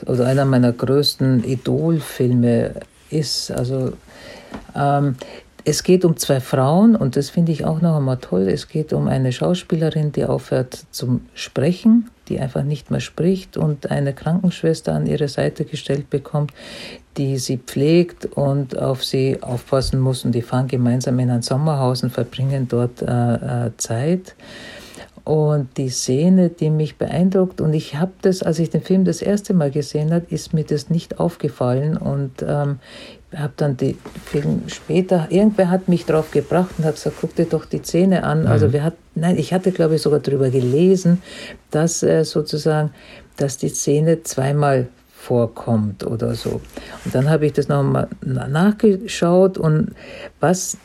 oder 0.06 0.28
einer 0.28 0.46
meiner 0.46 0.72
größten 0.72 1.44
Idolfilme 1.44 2.74
ist. 3.10 3.52
Also 3.52 3.94
ähm, 4.76 5.16
es 5.64 5.84
geht 5.84 6.06
um 6.06 6.18
zwei 6.18 6.40
Frauen 6.40 6.96
und 6.96 7.16
das 7.16 7.30
finde 7.30 7.52
ich 7.52 7.66
auch 7.66 7.82
noch 7.82 7.98
einmal 7.98 8.18
toll. 8.18 8.48
Es 8.48 8.68
geht 8.68 8.94
um 8.94 9.08
eine 9.08 9.32
Schauspielerin, 9.32 10.12
die 10.12 10.26
aufhört 10.26 10.86
zum 10.92 11.22
Sprechen, 11.34 12.10
die 12.30 12.40
einfach 12.40 12.64
nicht 12.64 12.90
mehr 12.90 13.00
spricht 13.00 13.58
und 13.58 13.92
eine 13.92 14.14
Krankenschwester 14.14 14.94
an 14.94 15.06
ihre 15.06 15.28
Seite 15.28 15.66
gestellt 15.66 16.10
bekommt, 16.10 16.52
die 17.18 17.38
sie 17.38 17.58
pflegt 17.58 18.26
und 18.26 18.78
auf 18.78 19.04
sie 19.04 19.42
aufpassen 19.42 20.00
muss. 20.00 20.26
Und 20.26 20.34
die 20.34 20.42
fahren 20.42 20.68
gemeinsam 20.68 21.20
in 21.20 21.30
ein 21.30 21.42
Sommerhaus 21.42 22.04
und 22.04 22.12
verbringen 22.12 22.68
dort 22.68 23.02
äh, 23.02 23.66
äh, 23.66 23.72
Zeit. 23.78 24.36
Und 25.24 25.78
die 25.78 25.90
Szene, 25.90 26.50
die 26.50 26.72
mich 26.72 26.98
beeindruckt, 26.98 27.62
und 27.62 27.74
ich 27.74 27.96
habe 27.96 28.12
das, 28.24 28.42
als 28.42 28.58
ich 28.58 28.72
den 28.72 28.82
Film 28.82 29.06
das 29.06 29.22
erste 29.22 29.54
Mal 29.54 29.70
gesehen 29.70 30.12
habe, 30.12 30.26
ist 30.30 30.54
mir 30.54 30.64
das 30.64 30.90
nicht 30.90 31.20
aufgefallen. 31.20 31.96
Und 31.96 32.44
ähm, 32.48 32.80
habe 33.36 33.54
dann 33.56 33.78
die 33.78 33.98
Film 34.26 34.64
später, 34.68 35.28
irgendwer 35.30 35.70
hat 35.70 35.88
mich 35.88 36.06
drauf 36.06 36.32
gebracht 36.32 36.72
und 36.78 36.86
hat 36.86 36.96
gesagt, 36.96 37.18
guck 37.22 37.36
dir 37.36 37.46
doch 37.46 37.66
die 37.66 37.80
Szene 37.80 38.24
an. 38.24 38.40
Also 38.40 38.48
mhm. 38.48 38.52
Also 38.52 38.74
wir 38.74 38.84
hat, 38.84 38.94
nein, 39.16 39.38
ich 39.38 39.54
hatte 39.54 39.72
glaube 39.72 39.96
ich 39.96 40.02
sogar 40.02 40.20
darüber 40.20 40.50
gelesen, 40.50 41.22
dass 41.72 42.04
äh, 42.04 42.24
sozusagen, 42.24 42.92
dass 43.38 43.58
die 43.58 43.70
Szene 43.70 44.24
zweimal 44.24 44.88
vorkommt 45.22 46.06
oder 46.06 46.34
so. 46.36 46.62
Und 47.06 47.14
dann 47.14 47.30
habe 47.30 47.46
ich 47.46 47.54
das 47.54 47.68
nochmal 47.68 48.08
nachgeschaut 48.22 49.58
und 49.58 49.94
was 50.40 50.78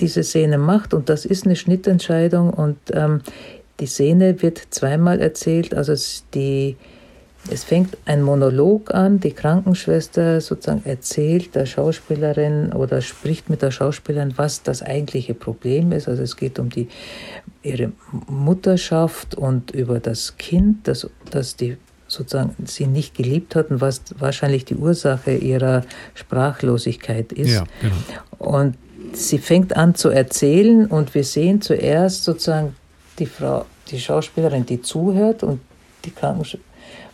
diese 0.00 0.22
Szene 0.24 0.58
macht, 0.58 0.92
und 0.92 1.08
das 1.08 1.24
ist 1.24 1.46
eine 1.46 1.56
Schnittentscheidung 1.56 2.50
und 2.50 2.76
ähm, 2.92 3.22
die 3.80 3.86
Szene 3.86 4.42
wird 4.42 4.60
zweimal 4.70 5.20
erzählt, 5.20 5.74
also 5.74 5.94
die 6.34 6.76
es 7.50 7.64
fängt 7.64 7.96
ein 8.04 8.22
Monolog 8.22 8.94
an, 8.94 9.20
die 9.20 9.32
Krankenschwester 9.32 10.40
sozusagen 10.40 10.82
erzählt 10.84 11.54
der 11.54 11.66
Schauspielerin 11.66 12.72
oder 12.72 13.00
spricht 13.00 13.50
mit 13.50 13.62
der 13.62 13.70
Schauspielerin, 13.70 14.34
was 14.36 14.62
das 14.62 14.82
eigentliche 14.82 15.34
Problem 15.34 15.92
ist. 15.92 16.08
Also 16.08 16.22
es 16.22 16.36
geht 16.36 16.58
um 16.58 16.70
die, 16.70 16.88
ihre 17.62 17.92
Mutterschaft 18.28 19.34
und 19.34 19.70
über 19.70 20.00
das 20.00 20.36
Kind, 20.36 20.88
das, 20.88 21.08
das 21.30 21.56
die 21.56 21.76
sozusagen 22.08 22.54
sie 22.66 22.86
nicht 22.86 23.16
geliebt 23.16 23.56
hatten, 23.56 23.80
was 23.80 24.02
wahrscheinlich 24.18 24.64
die 24.64 24.76
Ursache 24.76 25.34
ihrer 25.34 25.82
Sprachlosigkeit 26.14 27.32
ist. 27.32 27.50
Ja, 27.50 27.64
genau. 27.80 27.96
Und 28.38 28.76
sie 29.12 29.38
fängt 29.38 29.76
an 29.76 29.94
zu 29.94 30.10
erzählen 30.10 30.86
und 30.86 31.14
wir 31.14 31.24
sehen 31.24 31.60
zuerst 31.60 32.24
sozusagen 32.24 32.76
die 33.18 33.26
Frau, 33.26 33.66
die 33.90 33.98
Schauspielerin, 33.98 34.66
die 34.66 34.80
zuhört 34.82 35.42
und 35.42 35.60
die 36.04 36.10
Krankenschwester 36.10 36.65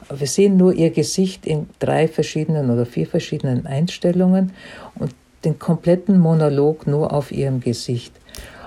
wir 0.08 0.26
sehen 0.26 0.56
nur 0.56 0.72
ihr 0.74 0.90
Gesicht 0.90 1.46
in 1.46 1.68
drei 1.78 2.08
verschiedenen 2.08 2.70
oder 2.70 2.86
vier 2.86 3.06
verschiedenen 3.06 3.66
Einstellungen 3.66 4.52
und 4.94 5.14
den 5.44 5.58
kompletten 5.58 6.18
Monolog 6.18 6.86
nur 6.86 7.12
auf 7.12 7.32
ihrem 7.32 7.60
Gesicht. 7.60 8.12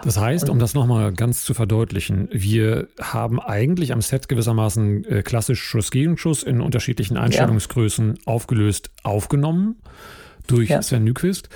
Das 0.03 0.19
heißt, 0.19 0.49
um 0.49 0.59
das 0.59 0.75
nochmal 0.75 1.11
ganz 1.13 1.43
zu 1.43 1.55
verdeutlichen, 1.55 2.29
wir 2.31 2.87
haben 3.01 3.39
eigentlich 3.39 3.91
am 3.91 4.01
Set 4.01 4.29
gewissermaßen 4.29 5.03
äh, 5.05 5.23
klassisch 5.23 5.63
Schuss 5.63 5.89
gegen 5.89 6.15
Schuss 6.17 6.43
in 6.43 6.61
unterschiedlichen 6.61 7.17
Einstellungsgrößen 7.17 8.15
ja. 8.15 8.21
aufgelöst 8.25 8.91
aufgenommen 9.01 9.77
durch 10.45 10.69
ja. 10.69 10.83
Sven 10.83 11.05
Nyquist 11.05 11.49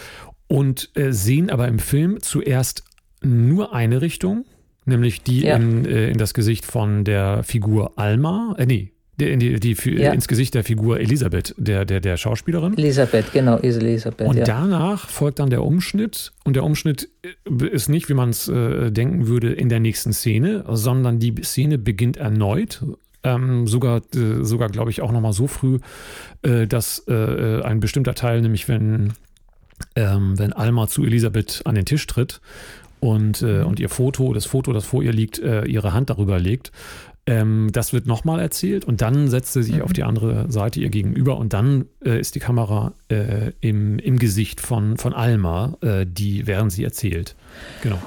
und 0.48 0.90
äh, 0.96 1.12
sehen 1.12 1.52
aber 1.52 1.68
im 1.68 1.78
Film 1.78 2.22
zuerst 2.22 2.84
nur 3.22 3.74
eine 3.76 4.02
Richtung, 4.02 4.46
nämlich 4.86 5.22
die 5.22 5.42
ja. 5.42 5.56
in, 5.56 5.86
äh, 5.86 6.10
in 6.10 6.18
das 6.18 6.34
Gesicht 6.34 6.66
von 6.66 7.04
der 7.04 7.44
Figur 7.44 8.00
Alma, 8.00 8.56
äh, 8.58 8.66
nee, 8.66 8.92
die, 9.20 9.38
die, 9.38 9.60
die 9.60 9.92
ja. 9.92 10.14
ins 10.14 10.28
Gesicht 10.28 10.54
der 10.54 10.64
Figur 10.64 11.00
Elisabeth, 11.00 11.54
der, 11.58 11.86
der, 11.86 12.00
der 12.00 12.18
Schauspielerin. 12.18 12.78
Elisabeth, 12.78 13.32
genau, 13.34 13.58
Elisabeth. 13.58 14.28
Und 14.28 14.38
ja. 14.38 14.44
danach 14.46 15.08
folgt 15.10 15.40
dann 15.40 15.50
der 15.50 15.64
Umschnitt. 15.64 16.32
Und 16.44 16.56
der 16.56 16.64
Umschnitt 16.64 17.10
ist 17.72 17.90
nicht, 17.90 18.10
wie 18.10 18.14
man 18.14 18.30
es 18.30 18.48
äh, 18.48 18.92
denken 18.92 19.28
würde, 19.28 19.54
in 19.54 19.70
der 19.70 19.80
nächsten 19.80 20.14
Szene, 20.14 20.64
sondern 20.70 21.20
die 21.20 21.36
Szene 21.44 21.78
beginnt 21.78 22.18
erneut. 22.18 22.84
Ähm, 23.22 23.68
sogar, 23.68 24.02
äh, 24.16 24.44
sogar 24.44 24.70
glaube 24.70 24.92
ich, 24.92 25.02
auch 25.02 25.12
nochmal 25.12 25.34
so 25.34 25.48
früh, 25.48 25.80
äh, 26.42 26.68
dass 26.68 27.04
äh, 27.08 27.62
ein 27.62 27.82
bestimmter 27.82 28.16
Teil, 28.16 28.42
nämlich 28.42 28.70
wenn, 28.70 29.14
ähm, 29.96 30.40
wenn 30.40 30.54
Alma 30.54 30.88
zu 30.88 31.04
Elisabeth 31.04 31.62
an 31.66 31.76
den 31.76 31.86
Tisch 31.86 32.08
tritt 32.08 32.40
und, 33.00 33.42
äh, 33.42 33.62
und 33.62 33.80
ihr 33.80 33.90
Foto, 33.90 34.34
das 34.34 34.46
Foto, 34.46 34.74
das 34.74 34.86
vor 34.86 35.04
ihr 35.04 35.14
liegt, 35.14 35.40
äh, 35.40 35.66
ihre 35.66 35.94
Hand 35.94 36.10
darüber 36.10 36.40
legt, 36.40 36.72
ähm, 37.30 37.70
das 37.72 37.94
wird 37.94 38.08
nochmal 38.08 38.40
erzählt 38.40 38.86
und 38.86 39.02
dann 39.02 39.28
setzt 39.28 39.54
sie 39.54 39.62
sich 39.62 39.76
mhm. 39.76 39.82
auf 39.84 39.94
die 39.94 40.04
andere 40.04 40.52
Seite 40.52 40.80
ihr 40.80 40.90
gegenüber 40.90 41.38
und 41.38 41.54
dann 41.54 41.86
äh, 42.04 42.20
ist 42.20 42.34
die 42.34 42.40
Kamera 42.40 42.94
äh, 43.10 43.52
im, 43.62 44.00
im 44.00 44.18
Gesicht 44.18 44.60
von, 44.60 44.98
von 44.98 45.14
Alma, 45.14 45.78
äh, 45.82 46.08
die 46.08 46.48
während 46.48 46.72
sie 46.72 46.84
erzählt. 46.84 47.36
Genau. 47.84 48.00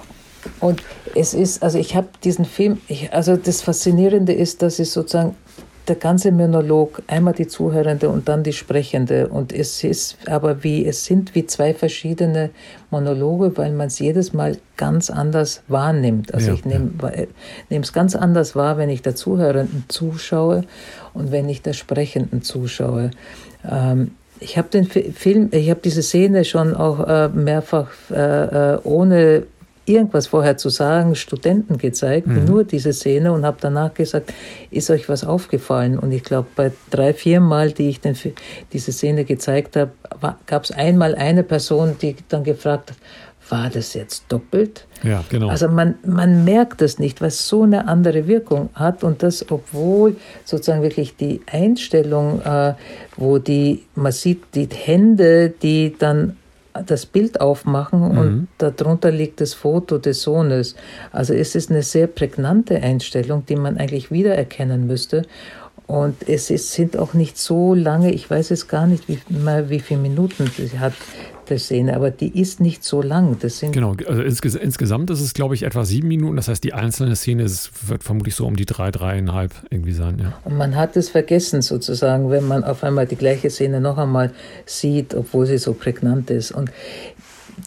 Und 0.59 0.83
es 1.15 1.35
ist, 1.35 1.63
also 1.63 1.79
ich 1.79 1.95
habe 1.95 2.09
diesen 2.25 2.45
Film, 2.45 2.79
ich, 2.89 3.13
also 3.13 3.37
das 3.37 3.63
Faszinierende 3.63 4.33
ist, 4.33 4.61
dass 4.61 4.81
es 4.81 4.93
sozusagen 4.93 5.37
der 5.89 5.97
ganze 5.97 6.31
Monolog, 6.31 7.03
einmal 7.09 7.35
die 7.35 7.49
Zuhörende 7.49 8.09
und 8.09 8.29
dann 8.29 8.43
die 8.43 8.53
Sprechende. 8.53 9.29
Und 9.29 9.53
es 9.53 9.83
ist 9.83 10.17
aber 10.29 10.63
wie, 10.63 10.87
es 10.87 11.05
sind 11.05 11.35
wie 11.35 11.47
zwei 11.47 11.75
verschiedene 11.75 12.51
Monologe, 12.91 13.57
weil 13.57 13.73
man 13.73 13.89
es 13.89 13.99
jedes 13.99 14.33
Mal 14.33 14.59
ganz 14.77 15.11
anders 15.11 15.63
wahrnimmt. 15.69 16.33
Also 16.35 16.49
ja, 16.49 16.55
ich 16.55 16.65
nehme 16.65 16.91
ja. 17.03 17.81
es 17.81 17.93
ganz 17.93 18.15
anders 18.15 18.55
wahr, 18.55 18.79
wenn 18.79 18.91
ich 18.91 19.03
der 19.03 19.17
Zuhörenden 19.17 19.85
zuschaue 19.89 20.65
und 21.15 21.33
wenn 21.33 21.49
ich 21.49 21.63
der 21.63 21.73
Sprechenden 21.73 22.43
zuschaue. 22.43 23.11
Ähm, 23.69 24.13
ich 24.39 24.59
habe 24.59 24.69
den 24.69 24.87
Film, 24.87 25.49
ich 25.53 25.71
habe 25.71 25.81
diese 25.83 26.03
Szene 26.03 26.45
schon 26.45 26.75
auch 26.75 27.07
äh, 27.07 27.29
mehrfach 27.29 27.89
äh, 28.11 28.75
äh 28.75 28.79
ohne 28.83 29.45
irgendwas 29.85 30.29
vorher 30.29 30.57
zu 30.57 30.69
sagen, 30.69 31.15
Studenten 31.15 31.79
gezeigt, 31.79 32.27
mhm. 32.27 32.45
nur 32.45 32.65
diese 32.65 32.93
Szene 32.93 33.33
und 33.33 33.45
habe 33.45 33.59
danach 33.61 33.95
gesagt, 33.95 34.33
ist 34.71 34.91
euch 34.91 35.09
was 35.09 35.25
aufgefallen? 35.25 35.99
Und 35.99 36.13
ich 36.13 36.23
glaube, 36.23 36.49
bei 36.55 36.73
drei, 36.91 37.13
vier 37.15 37.41
Mal, 37.41 37.73
die 37.73 37.89
ich 37.89 38.01
den, 38.01 38.17
diese 38.73 38.93
Szene 38.93 39.25
gezeigt 39.25 39.77
habe, 39.77 39.93
gab 40.47 40.65
es 40.65 40.71
einmal 40.71 41.15
eine 41.15 41.43
Person, 41.43 41.97
die 42.01 42.17
dann 42.29 42.45
gefragt 42.45 42.91
hat, 42.91 42.97
war 43.49 43.69
das 43.69 43.95
jetzt 43.95 44.25
doppelt? 44.29 44.87
Ja, 45.03 45.25
genau. 45.29 45.49
Also 45.49 45.69
man, 45.69 45.97
man 46.07 46.45
merkt 46.45 46.81
es 46.81 46.99
nicht, 46.99 47.21
was 47.21 47.49
so 47.49 47.65
eine 47.65 47.89
andere 47.89 48.27
Wirkung 48.27 48.71
hat 48.75 49.03
und 49.05 49.23
das, 49.23 49.51
obwohl 49.51 50.17
sozusagen 50.45 50.83
wirklich 50.83 51.17
die 51.17 51.41
Einstellung, 51.51 52.41
äh, 52.43 52.75
wo 53.17 53.39
die, 53.39 53.83
man 53.95 54.13
sieht 54.13 54.55
die 54.55 54.69
Hände, 54.73 55.51
die 55.51 55.95
dann 55.99 56.37
das 56.87 57.07
Bild 57.07 57.41
aufmachen 57.41 58.01
mhm. 58.01 58.19
und 58.19 58.49
darunter 58.59 59.11
liegt 59.11 59.41
das 59.41 59.55
Foto 59.55 59.99
des 59.99 60.23
Sohnes. 60.23 60.75
Also 61.13 61.35
es 61.35 61.55
ist 61.55 61.71
eine 61.71 61.83
sehr 61.83 62.07
prägnante 62.07 62.77
Einstellung, 62.77 63.45
die 63.47 63.57
man 63.57 63.77
eigentlich 63.79 64.11
wiedererkennen 64.11 64.87
müsste. 64.87 65.23
Und 65.87 66.29
es 66.29 66.49
ist, 66.51 66.73
sind 66.73 66.97
auch 66.97 67.13
nicht 67.13 67.37
so 67.37 67.75
lange, 67.75 68.13
ich 68.13 68.31
weiß 68.31 68.51
es 68.53 68.69
gar 68.69 68.87
nicht, 68.87 69.09
wie, 69.09 69.19
mal, 69.29 69.69
wie 69.69 69.81
viele 69.81 70.01
Minuten 70.01 70.51
sie 70.57 70.79
hat, 70.79 70.95
der 71.53 71.59
Szene, 71.59 71.95
aber 71.95 72.11
die 72.11 72.41
ist 72.41 72.61
nicht 72.61 72.83
so 72.83 73.03
lang. 73.03 73.37
Das 73.41 73.59
sind 73.59 73.73
genau, 73.73 73.95
also 74.07 74.23
insges 74.23 74.55
insgesamt 74.55 75.11
ist 75.11 75.21
es, 75.21 75.35
glaube 75.35 75.55
ich, 75.55 75.63
etwa 75.65 75.85
sieben 75.85 76.09
Minuten. 76.09 76.37
Das 76.37 76.49
heißt, 76.49 76.65
die 76.65 76.73
einzelne 76.73 77.15
Szene 77.15 77.43
ist, 77.43 77.89
wird 77.89 78.03
vermutlich 78.03 78.35
so 78.35 78.47
um 78.47 78.57
die 78.57 78.65
drei, 78.65 78.91
dreieinhalb 78.91 79.53
irgendwie 79.71 79.93
sein. 79.93 80.19
Ja. 80.19 80.33
Und 80.45 80.57
man 80.57 80.77
hat 80.77 80.97
es 80.97 81.11
vergessen 81.11 81.63
sozusagen, 81.63 82.31
wenn 82.31 82.49
man 82.49 82.65
auf 82.65 82.83
einmal 82.83 83.07
die 83.07 83.17
gleiche 83.17 83.51
Szene 83.51 83.81
noch 83.81 83.99
einmal 83.99 84.33
sieht, 84.65 85.15
obwohl 85.15 85.47
sie 85.47 85.59
so 85.59 85.75
prägnant 85.75 86.31
ist. 86.31 86.53
Und 86.53 86.71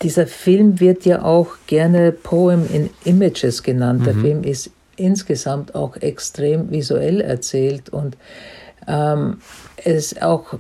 dieser 0.02 0.28
Film 0.28 0.80
wird 0.80 1.06
ja 1.06 1.22
auch 1.22 1.50
gerne 1.68 2.12
Poem 2.12 2.66
in 2.72 2.90
Images 3.04 3.64
genannt. 3.64 4.02
Mhm. 4.02 4.06
Der 4.06 4.14
Film 4.16 4.44
ist 4.44 4.72
insgesamt 4.98 5.76
auch 5.76 5.98
extrem 5.98 6.72
visuell 6.72 7.22
erzählt 7.22 7.90
und 7.90 8.18
ähm, 8.88 9.38
es 9.78 10.14
ist 10.14 10.22
auch 10.22 10.58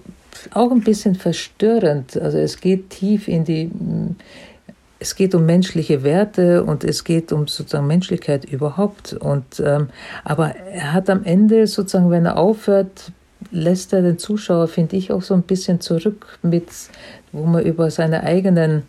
auch 0.54 0.72
ein 0.72 0.82
bisschen 0.82 1.16
verstörend. 1.16 2.18
Also 2.18 2.38
es 2.38 2.60
geht 2.60 2.90
tief 2.90 3.28
in 3.28 3.44
die, 3.44 3.72
es 5.00 5.16
geht 5.16 5.36
um 5.36 5.46
menschliche 5.46 6.04
Werte 6.04 6.64
und 6.64 6.84
es 6.84 7.04
geht 7.04 7.32
um 7.32 7.48
sozusagen 7.48 7.88
Menschlichkeit 7.88 8.46
überhaupt. 8.46 9.14
Und, 9.14 9.62
ähm, 9.64 9.90
aber 10.24 10.56
er 10.56 10.94
hat 10.94 11.10
am 11.10 11.24
Ende 11.24 11.68
sozusagen, 11.68 12.10
wenn 12.10 12.26
er 12.26 12.38
aufhört, 12.38 13.12
lässt 13.52 13.94
er 13.94 14.02
den 14.02 14.18
Zuschauer, 14.18 14.68
finde 14.68 14.96
ich, 14.96 15.12
auch 15.12 15.22
so 15.22 15.34
ein 15.34 15.44
bisschen 15.44 15.80
zurück 15.80 16.40
mit, 16.42 16.68
wo 17.32 17.46
man 17.46 17.64
über 17.64 17.92
seine 17.92 18.24
eigenen 18.24 18.84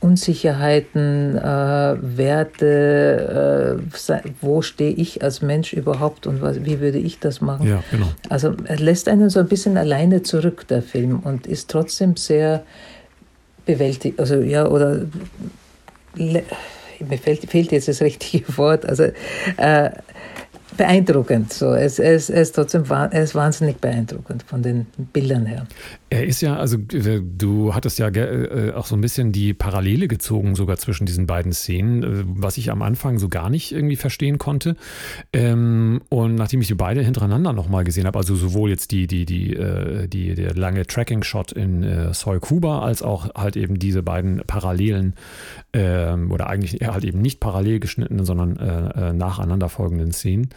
Unsicherheiten, 0.00 1.36
äh, 1.36 1.96
Werte, 2.00 3.78
äh, 4.08 4.30
wo 4.40 4.62
stehe 4.62 4.92
ich 4.92 5.22
als 5.22 5.42
Mensch 5.42 5.74
überhaupt 5.74 6.26
und 6.26 6.40
was, 6.40 6.64
wie 6.64 6.80
würde 6.80 6.98
ich 6.98 7.20
das 7.20 7.40
machen? 7.40 7.68
Ja, 7.68 7.84
genau. 7.90 8.06
Also 8.28 8.54
er 8.64 8.78
lässt 8.78 9.08
einen 9.08 9.28
so 9.28 9.40
ein 9.40 9.48
bisschen 9.48 9.76
alleine 9.76 10.22
zurück, 10.22 10.66
der 10.68 10.82
Film, 10.82 11.20
und 11.20 11.46
ist 11.46 11.70
trotzdem 11.70 12.16
sehr 12.16 12.64
bewältigt, 13.66 14.18
also 14.18 14.36
ja, 14.36 14.66
oder 14.66 15.02
mir 16.14 17.18
fehlt, 17.22 17.50
fehlt 17.50 17.72
jetzt 17.72 17.88
das 17.88 18.00
richtige 18.00 18.44
Wort, 18.56 18.86
also 18.86 19.04
äh, 19.58 19.90
beeindruckend. 20.76 21.52
So, 21.52 21.74
es, 21.74 21.98
es, 21.98 22.30
es, 22.30 22.48
ist 22.48 22.54
trotzdem, 22.54 22.84
er 22.88 23.22
ist 23.22 23.34
wahnsinnig 23.34 23.78
beeindruckend 23.78 24.42
von 24.44 24.62
den 24.62 24.86
Bildern 25.12 25.46
her. 25.46 25.66
Er 26.12 26.26
ist 26.26 26.40
ja, 26.40 26.56
also 26.56 26.76
äh, 26.76 27.22
du 27.22 27.72
hattest 27.72 28.00
ja 28.00 28.08
äh, 28.08 28.72
auch 28.72 28.86
so 28.86 28.96
ein 28.96 29.00
bisschen 29.00 29.30
die 29.30 29.54
Parallele 29.54 30.08
gezogen 30.08 30.56
sogar 30.56 30.76
zwischen 30.76 31.06
diesen 31.06 31.28
beiden 31.28 31.52
Szenen, 31.52 32.02
äh, 32.02 32.24
was 32.26 32.58
ich 32.58 32.72
am 32.72 32.82
Anfang 32.82 33.20
so 33.20 33.28
gar 33.28 33.48
nicht 33.48 33.70
irgendwie 33.70 33.94
verstehen 33.94 34.36
konnte. 34.38 34.74
Ähm, 35.32 36.02
und 36.08 36.34
nachdem 36.34 36.62
ich 36.62 36.66
die 36.66 36.74
beide 36.74 37.02
hintereinander 37.02 37.52
nochmal 37.52 37.84
gesehen 37.84 38.08
habe, 38.08 38.18
also 38.18 38.34
sowohl 38.34 38.70
jetzt 38.70 38.90
die, 38.90 39.06
die, 39.06 39.24
die, 39.24 39.56
die, 40.08 40.34
der 40.34 40.54
lange 40.54 40.84
Tracking-Shot 40.84 41.52
in 41.52 42.12
Soy 42.12 42.40
Kuba 42.40 42.80
als 42.80 43.02
auch 43.02 43.32
halt 43.36 43.56
eben 43.56 43.78
diese 43.78 44.02
beiden 44.02 44.42
parallelen 44.46 45.14
ähm, 45.72 46.32
oder 46.32 46.48
eigentlich 46.48 46.80
halt 46.84 47.04
eben 47.04 47.22
nicht 47.22 47.38
parallel 47.38 47.78
geschnittenen, 47.78 48.24
sondern 48.24 49.16
nacheinander 49.16 49.68
folgenden 49.68 50.12
Szenen. 50.12 50.50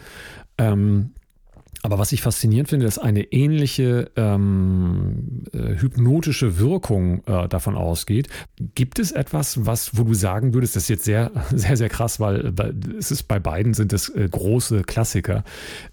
Aber 1.84 1.98
was 1.98 2.12
ich 2.12 2.22
faszinierend 2.22 2.70
finde, 2.70 2.86
ist 2.86 2.96
eine 2.96 3.24
ähnliche 3.24 4.10
ähm, 4.16 5.42
äh, 5.52 5.78
hypnotische 5.78 6.58
Wirkung 6.58 7.22
äh, 7.26 7.46
davon 7.46 7.76
ausgeht. 7.76 8.28
Gibt 8.74 8.98
es 8.98 9.12
etwas, 9.12 9.66
was, 9.66 9.94
wo 9.94 10.04
du 10.04 10.14
sagen 10.14 10.54
würdest, 10.54 10.76
das 10.76 10.84
ist 10.84 10.88
jetzt 10.88 11.04
sehr, 11.04 11.30
sehr, 11.54 11.76
sehr 11.76 11.90
krass, 11.90 12.18
weil, 12.20 12.56
weil 12.56 12.74
es 12.98 13.10
ist 13.10 13.24
bei 13.24 13.38
beiden 13.38 13.74
sind 13.74 13.92
es 13.92 14.08
äh, 14.08 14.26
große 14.30 14.80
Klassiker, 14.84 15.44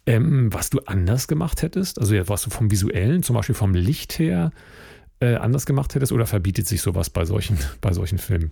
ähm, 0.05 0.47
was 0.53 0.69
du 0.69 0.79
anders 0.85 1.27
gemacht 1.27 1.61
hättest? 1.61 1.99
Also 1.99 2.15
was 2.29 2.43
du 2.43 2.51
vom 2.51 2.71
Visuellen, 2.71 3.21
zum 3.21 3.35
Beispiel 3.35 3.55
vom 3.55 3.73
Licht 3.73 4.17
her 4.17 4.53
äh, 5.19 5.35
anders 5.35 5.65
gemacht 5.65 5.93
hättest, 5.93 6.13
oder 6.13 6.25
verbietet 6.25 6.67
sich 6.67 6.81
sowas 6.81 7.09
bei 7.09 7.25
solchen, 7.25 7.57
bei 7.81 7.91
solchen 7.91 8.17
Filmen? 8.17 8.51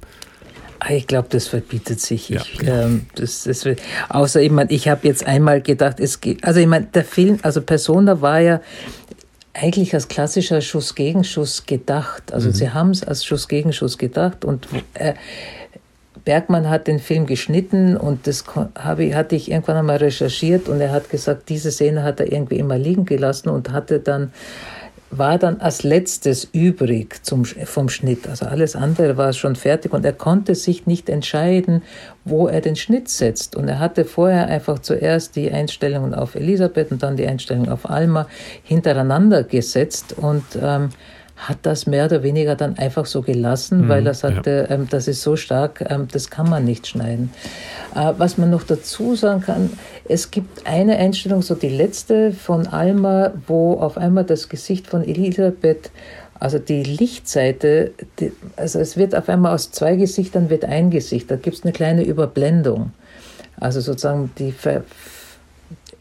Ah, 0.80 0.94
ich 0.94 1.08
glaube, 1.08 1.28
das 1.30 1.48
verbietet 1.48 2.00
sich. 2.00 2.30
Ja, 2.30 2.42
ich, 2.42 2.66
ähm, 2.66 3.08
das, 3.16 3.44
das, 3.44 3.66
außer 4.08 4.42
ich 4.42 4.52
meine, 4.52 4.72
ich 4.72 4.88
habe 4.88 5.08
jetzt 5.08 5.26
einmal 5.28 5.62
gedacht, 5.62 6.00
es 6.00 6.22
geht. 6.22 6.44
Also 6.44 6.60
ich 6.62 6.68
meine, 6.68 6.86
der 6.86 7.04
Film, 7.04 7.40
also 7.42 7.62
Persona 7.62 8.22
war 8.22 8.40
ja 8.40 8.62
eigentlich 9.54 9.94
als 9.94 10.08
klassischer 10.08 10.62
Schuss-Gegenschuss 10.62 11.66
gedacht. 11.66 12.32
Also 12.34 12.50
mhm. 12.50 12.54
sie 12.54 12.70
haben 12.70 12.92
es 12.92 13.04
als 13.04 13.26
Schuss-Gegenschuss 13.26 13.98
gedacht 13.98 14.46
und 14.46 14.68
äh, 14.94 15.16
Bergmann 16.24 16.70
hat 16.70 16.88
den 16.88 17.00
Film 17.00 17.26
geschnitten 17.26 17.98
und 17.98 18.28
das 18.28 18.46
habe, 18.78 19.16
hatte 19.16 19.36
ich 19.36 19.52
irgendwann 19.52 19.78
einmal 19.78 19.98
recherchiert 19.98 20.70
und 20.70 20.80
er 20.80 20.92
hat 20.92 21.10
gesagt, 21.10 21.50
diese 21.50 21.72
Szene 21.72 22.04
hat 22.04 22.20
er 22.20 22.32
irgendwie 22.32 22.58
immer 22.58 22.78
liegen 22.78 23.06
gelassen 23.06 23.50
und 23.50 23.72
hatte 23.72 24.00
dann 24.00 24.32
war 25.12 25.38
dann 25.38 25.60
als 25.60 25.84
letztes 25.84 26.48
übrig 26.52 27.24
zum, 27.24 27.46
vom 27.46 27.90
Schnitt. 27.90 28.28
Also 28.28 28.46
alles 28.46 28.76
andere 28.76 29.18
war 29.18 29.34
schon 29.34 29.56
fertig 29.56 29.94
und 29.94 30.06
er 30.06 30.14
konnte 30.14 30.56
sich 30.56 30.86
nicht 30.86 31.10
entscheiden, 31.10 31.82
wo 32.26 32.48
er 32.48 32.62
den 32.62 32.76
Schnitt 32.76 33.10
setzt. 33.10 33.56
Und 33.56 33.68
er 33.68 33.80
hatte 33.80 34.06
vorher 34.06 34.48
einfach 34.48 34.80
zuerst 34.80 35.36
die 35.36 35.52
Einstellungen 35.52 36.14
auf 36.14 36.36
Elisabeth 36.36 36.92
und 36.92 37.02
dann 37.02 37.18
die 37.18 37.28
Einstellung 37.28 37.70
auf 37.70 37.90
Alma 37.90 38.28
hintereinander 38.64 39.44
gesetzt 39.44 40.14
und 40.18 40.44
ähm, 40.62 40.90
hat 41.40 41.60
das 41.64 41.88
mehr 41.88 42.06
oder 42.06 42.22
weniger 42.22 42.56
dann 42.56 42.78
einfach 42.78 43.06
so 43.06 43.22
gelassen, 43.22 43.86
mhm, 43.86 43.90
weil 43.90 44.06
er 44.06 44.14
sagte, 44.14 44.68
ja. 44.70 44.76
ähm, 44.76 44.88
das 44.90 45.08
ist 45.08 45.22
so 45.22 45.38
stark, 45.38 45.86
ähm, 45.90 46.08
das 46.12 46.30
kann 46.30 46.50
man 46.50 46.66
nicht 46.66 46.86
schneiden. 46.86 47.32
Äh, 47.96 48.14
was 48.18 48.38
man 48.38 48.50
noch 48.50 48.64
dazu 48.64 49.16
sagen 49.16 49.42
kann, 49.42 49.70
es 50.08 50.32
gibt 50.32 50.68
eine 50.68 50.98
Einstellung, 50.98 51.42
so 51.42 51.56
die 51.56 51.70
letzte 51.70 52.34
von 52.34 52.68
Alma, 52.68 53.32
wo 53.48 53.76
auf 53.76 53.98
einmal 53.98 54.26
das 54.26 54.50
Gesicht 54.50 54.88
von 54.88 55.04
Elisabeth 55.04 55.92
also 56.40 56.58
die 56.58 56.84
Lichtseite, 56.84 57.92
die, 58.20 58.32
also 58.56 58.80
es 58.80 58.96
wird 58.96 59.14
auf 59.14 59.28
einmal 59.28 59.54
aus 59.54 59.72
zwei 59.72 59.98
Gesichtern 59.98 60.50
wird 60.50 60.64
ein 60.64 60.90
Gesicht. 60.90 61.30
Da 61.30 61.36
gibt 61.36 61.58
es 61.58 61.64
eine 61.64 61.74
kleine 61.74 62.04
Überblendung. 62.04 62.92
Also 63.60 63.82
sozusagen 63.82 64.32
die, 64.40 64.54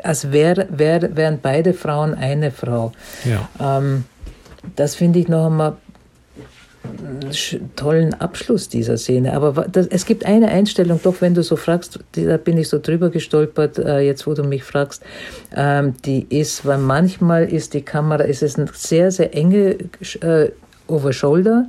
als 0.02 0.30
wär, 0.30 0.68
wär, 0.70 1.16
wären 1.16 1.40
beide 1.42 1.74
Frauen 1.74 2.14
eine 2.14 2.52
Frau. 2.52 2.92
Ja. 3.24 3.78
Ähm, 3.78 4.04
das 4.76 4.94
finde 4.94 5.18
ich 5.18 5.28
noch 5.28 5.46
einmal 5.46 5.76
tollen 7.76 8.14
Abschluss 8.14 8.68
dieser 8.68 8.96
Szene. 8.96 9.34
Aber 9.34 9.66
das, 9.68 9.86
es 9.88 10.06
gibt 10.06 10.24
eine 10.24 10.48
Einstellung, 10.48 11.00
doch 11.02 11.20
wenn 11.20 11.34
du 11.34 11.42
so 11.42 11.56
fragst, 11.56 11.98
da 12.12 12.36
bin 12.36 12.58
ich 12.58 12.68
so 12.68 12.78
drüber 12.78 13.10
gestolpert, 13.10 13.78
äh, 13.78 14.00
jetzt 14.00 14.26
wo 14.26 14.34
du 14.34 14.42
mich 14.44 14.64
fragst, 14.64 15.02
ähm, 15.54 15.94
die 16.04 16.26
ist, 16.30 16.66
weil 16.66 16.78
manchmal 16.78 17.44
ist 17.52 17.74
die 17.74 17.82
Kamera, 17.82 18.24
ist 18.24 18.42
es 18.42 18.58
eine 18.58 18.68
sehr, 18.72 19.10
sehr 19.10 19.34
enge 19.34 19.76
äh, 20.20 20.50
Over-Shoulder. 20.86 21.66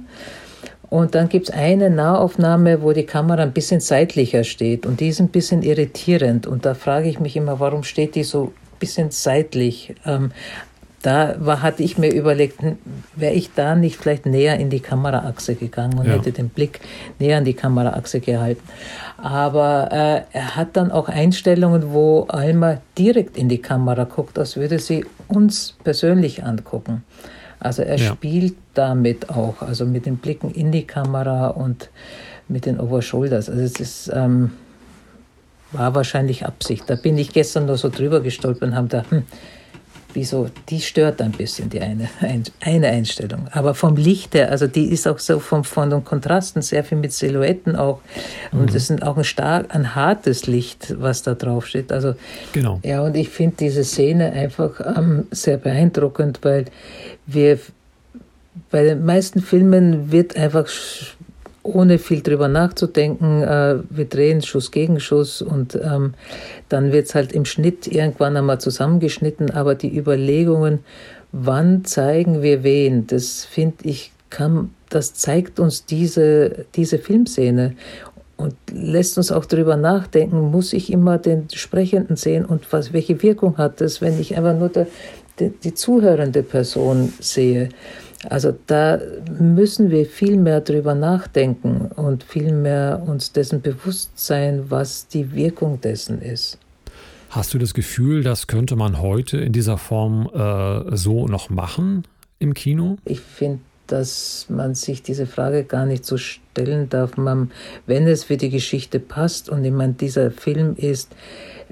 Und 0.89 1.13
dann 1.13 1.29
gibt 1.29 1.49
es 1.49 1.55
eine 1.55 1.89
Nahaufnahme, 1.91 2.81
wo 2.81 2.93
die 2.93 3.05
Kamera 3.05 3.43
ein 3.43 3.53
bisschen 3.53 3.79
seitlicher 3.79 4.43
steht 4.43 4.87
und 4.87 4.99
die 4.99 5.09
ist 5.09 5.19
ein 5.19 5.27
bisschen 5.27 5.61
irritierend. 5.61 6.47
Und 6.47 6.65
da 6.65 6.73
frage 6.73 7.09
ich 7.09 7.19
mich 7.19 7.35
immer, 7.35 7.59
warum 7.59 7.83
steht 7.83 8.15
die 8.15 8.23
so 8.23 8.45
ein 8.45 8.79
bisschen 8.79 9.11
seitlich? 9.11 9.93
Ähm, 10.03 10.31
da 11.01 11.35
war, 11.39 11.61
hatte 11.61 11.83
ich 11.83 11.97
mir 11.97 12.13
überlegt, 12.13 12.59
wäre 13.15 13.33
ich 13.33 13.53
da 13.53 13.75
nicht 13.75 13.97
vielleicht 13.97 14.25
näher 14.25 14.59
in 14.59 14.69
die 14.69 14.81
Kameraachse 14.81 15.55
gegangen 15.55 15.97
und 15.97 16.07
ja. 16.07 16.13
hätte 16.13 16.31
den 16.31 16.49
Blick 16.49 16.81
näher 17.19 17.37
an 17.37 17.45
die 17.45 17.53
Kameraachse 17.53 18.19
gehalten. 18.19 18.63
Aber 19.17 19.89
äh, 19.91 20.37
er 20.37 20.55
hat 20.55 20.75
dann 20.75 20.91
auch 20.91 21.07
Einstellungen, 21.07 21.93
wo 21.93 22.25
Alma 22.29 22.81
direkt 22.97 23.37
in 23.37 23.47
die 23.49 23.61
Kamera 23.61 24.03
guckt, 24.03 24.37
als 24.37 24.57
würde 24.57 24.79
sie 24.79 25.05
uns 25.27 25.75
persönlich 25.83 26.43
angucken. 26.43 27.03
Also 27.59 27.81
er 27.81 27.97
ja. 27.97 28.13
spielt 28.13 28.55
damit 28.73 29.29
auch, 29.29 29.61
also 29.61 29.85
mit 29.85 30.05
den 30.05 30.17
Blicken 30.17 30.51
in 30.51 30.71
die 30.71 30.87
Kamera 30.87 31.47
und 31.47 31.89
mit 32.47 32.65
den 32.65 32.79
Overshoulders. 32.79 33.49
Also 33.49 33.61
es 33.61 33.79
ist, 33.79 34.11
ähm, 34.13 34.51
war 35.71 35.93
wahrscheinlich 35.93 36.45
Absicht. 36.45 36.85
Da 36.87 36.95
bin 36.95 37.17
ich 37.17 37.31
gestern 37.31 37.65
nur 37.65 37.77
so 37.77 37.89
drüber 37.89 38.21
gestolpert 38.21 38.69
und 38.69 38.75
habe 38.75 38.87
da, 38.87 39.05
hm, 39.09 39.23
wieso, 40.13 40.49
die 40.69 40.81
stört 40.81 41.21
ein 41.21 41.31
bisschen, 41.31 41.69
die 41.69 41.81
eine, 41.81 42.09
eine 42.61 42.87
Einstellung. 42.87 43.47
Aber 43.51 43.73
vom 43.73 43.95
Licht 43.95 44.33
her, 44.33 44.51
also 44.51 44.67
die 44.67 44.85
ist 44.85 45.07
auch 45.07 45.19
so 45.19 45.39
vom, 45.39 45.63
von 45.63 45.89
den 45.89 46.03
Kontrasten 46.03 46.61
sehr 46.61 46.83
viel 46.83 46.97
mit 46.97 47.13
Silhouetten 47.13 47.75
auch. 47.75 48.01
Und 48.51 48.73
es 48.73 48.89
mhm. 48.89 48.97
ist 48.97 49.03
auch 49.03 49.17
ein 49.17 49.23
stark, 49.23 49.73
ein 49.73 49.95
hartes 49.95 50.47
Licht, 50.47 50.95
was 50.99 51.23
da 51.23 51.35
drauf 51.35 51.67
steht. 51.67 51.91
Also, 51.91 52.15
genau. 52.53 52.79
Ja, 52.83 53.01
und 53.01 53.15
ich 53.15 53.29
finde 53.29 53.55
diese 53.59 53.83
Szene 53.83 54.31
einfach 54.31 54.79
ähm, 54.97 55.27
sehr 55.31 55.57
beeindruckend, 55.57 56.39
weil 56.43 56.65
wir 57.25 57.59
bei 58.71 58.83
den 58.83 59.05
meisten 59.05 59.41
Filmen 59.41 60.11
wird 60.11 60.35
einfach 60.35 60.67
ohne 61.73 61.99
viel 61.99 62.21
drüber 62.21 62.47
nachzudenken. 62.47 63.43
Äh, 63.43 63.77
wir 63.89 64.05
drehen 64.05 64.41
Schuss 64.41 64.71
gegen 64.71 64.99
Schuss 64.99 65.41
und 65.41 65.75
ähm, 65.75 66.13
dann 66.69 66.91
wird 66.91 67.07
es 67.07 67.15
halt 67.15 67.31
im 67.31 67.45
Schnitt 67.45 67.87
irgendwann 67.87 68.37
einmal 68.37 68.59
zusammengeschnitten. 68.59 69.51
Aber 69.51 69.75
die 69.75 69.95
Überlegungen, 69.95 70.79
wann 71.31 71.85
zeigen 71.85 72.41
wir 72.41 72.63
wen, 72.63 73.07
das 73.07 73.45
finde 73.45 73.77
ich, 73.83 74.11
kann, 74.29 74.71
das 74.89 75.13
zeigt 75.13 75.59
uns 75.59 75.85
diese, 75.85 76.65
diese 76.75 76.99
Filmszene 76.99 77.75
und 78.37 78.55
lässt 78.71 79.17
uns 79.17 79.31
auch 79.31 79.45
darüber 79.45 79.75
nachdenken, 79.75 80.39
muss 80.51 80.71
ich 80.73 80.91
immer 80.91 81.17
den 81.17 81.47
Sprechenden 81.51 82.15
sehen 82.15 82.45
und 82.45 82.71
was, 82.71 82.93
welche 82.93 83.21
Wirkung 83.21 83.57
hat 83.57 83.81
das, 83.81 84.01
wenn 84.01 84.19
ich 84.19 84.37
einfach 84.37 84.57
nur 84.57 84.69
der, 84.69 84.87
die, 85.39 85.49
die 85.49 85.73
zuhörende 85.73 86.43
Person 86.43 87.13
sehe. 87.19 87.69
Also 88.27 88.53
da 88.67 88.99
müssen 89.39 89.91
wir 89.91 90.05
viel 90.05 90.35
mehr 90.37 90.59
drüber 90.61 90.93
nachdenken 90.93 91.89
und 91.95 92.23
viel 92.23 92.51
mehr 92.51 93.01
uns 93.05 93.31
dessen 93.31 93.61
bewusst 93.61 94.11
sein, 94.19 94.65
was 94.69 95.07
die 95.07 95.33
Wirkung 95.33 95.79
dessen 95.79 96.21
ist. 96.21 96.57
Hast 97.29 97.53
du 97.53 97.57
das 97.57 97.73
Gefühl, 97.73 98.23
das 98.23 98.47
könnte 98.47 98.75
man 98.75 99.01
heute 99.01 99.37
in 99.37 99.53
dieser 99.53 99.77
Form 99.77 100.29
äh, 100.33 100.97
so 100.97 101.27
noch 101.27 101.49
machen 101.49 102.03
im 102.39 102.53
Kino? 102.53 102.97
Ich 103.05 103.19
finde, 103.21 103.59
dass 103.87 104.47
man 104.49 104.75
sich 104.75 105.03
diese 105.03 105.25
Frage 105.25 105.63
gar 105.63 105.85
nicht 105.85 106.05
so 106.05 106.17
stellen 106.17 106.89
darf. 106.89 107.17
Man, 107.17 107.51
wenn 107.85 108.07
es 108.07 108.23
für 108.25 108.37
die 108.37 108.49
Geschichte 108.49 108.99
passt 108.99 109.49
und 109.49 109.63
ich 109.63 109.71
meine, 109.71 109.93
dieser 109.93 110.31
Film 110.31 110.75
ist 110.75 111.15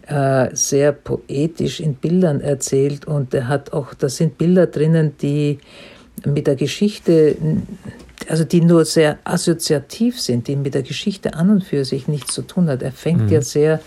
äh, 0.07 0.55
sehr 0.55 0.91
poetisch 0.91 1.79
in 1.79 1.95
Bildern 1.95 2.39
erzählt 2.39 3.05
und 3.05 3.33
er 3.33 3.47
hat 3.47 3.73
auch, 3.73 3.93
da 3.93 4.09
sind 4.09 4.37
Bilder 4.37 4.67
drinnen, 4.67 5.13
die 5.21 5.59
mit 6.25 6.47
der 6.47 6.55
Geschichte, 6.55 7.35
also 8.29 8.43
die 8.43 8.61
nur 8.61 8.85
sehr 8.85 9.19
assoziativ 9.23 10.19
sind, 10.19 10.47
die 10.47 10.55
mit 10.55 10.73
der 10.73 10.83
Geschichte 10.83 11.33
an 11.35 11.49
und 11.49 11.63
für 11.63 11.85
sich 11.85 12.07
nichts 12.07 12.33
zu 12.33 12.41
tun 12.41 12.69
hat. 12.69 12.81
Er 12.81 12.91
fängt 12.91 13.23
mhm. 13.23 13.29
ja 13.29 13.41
sehr 13.41 13.79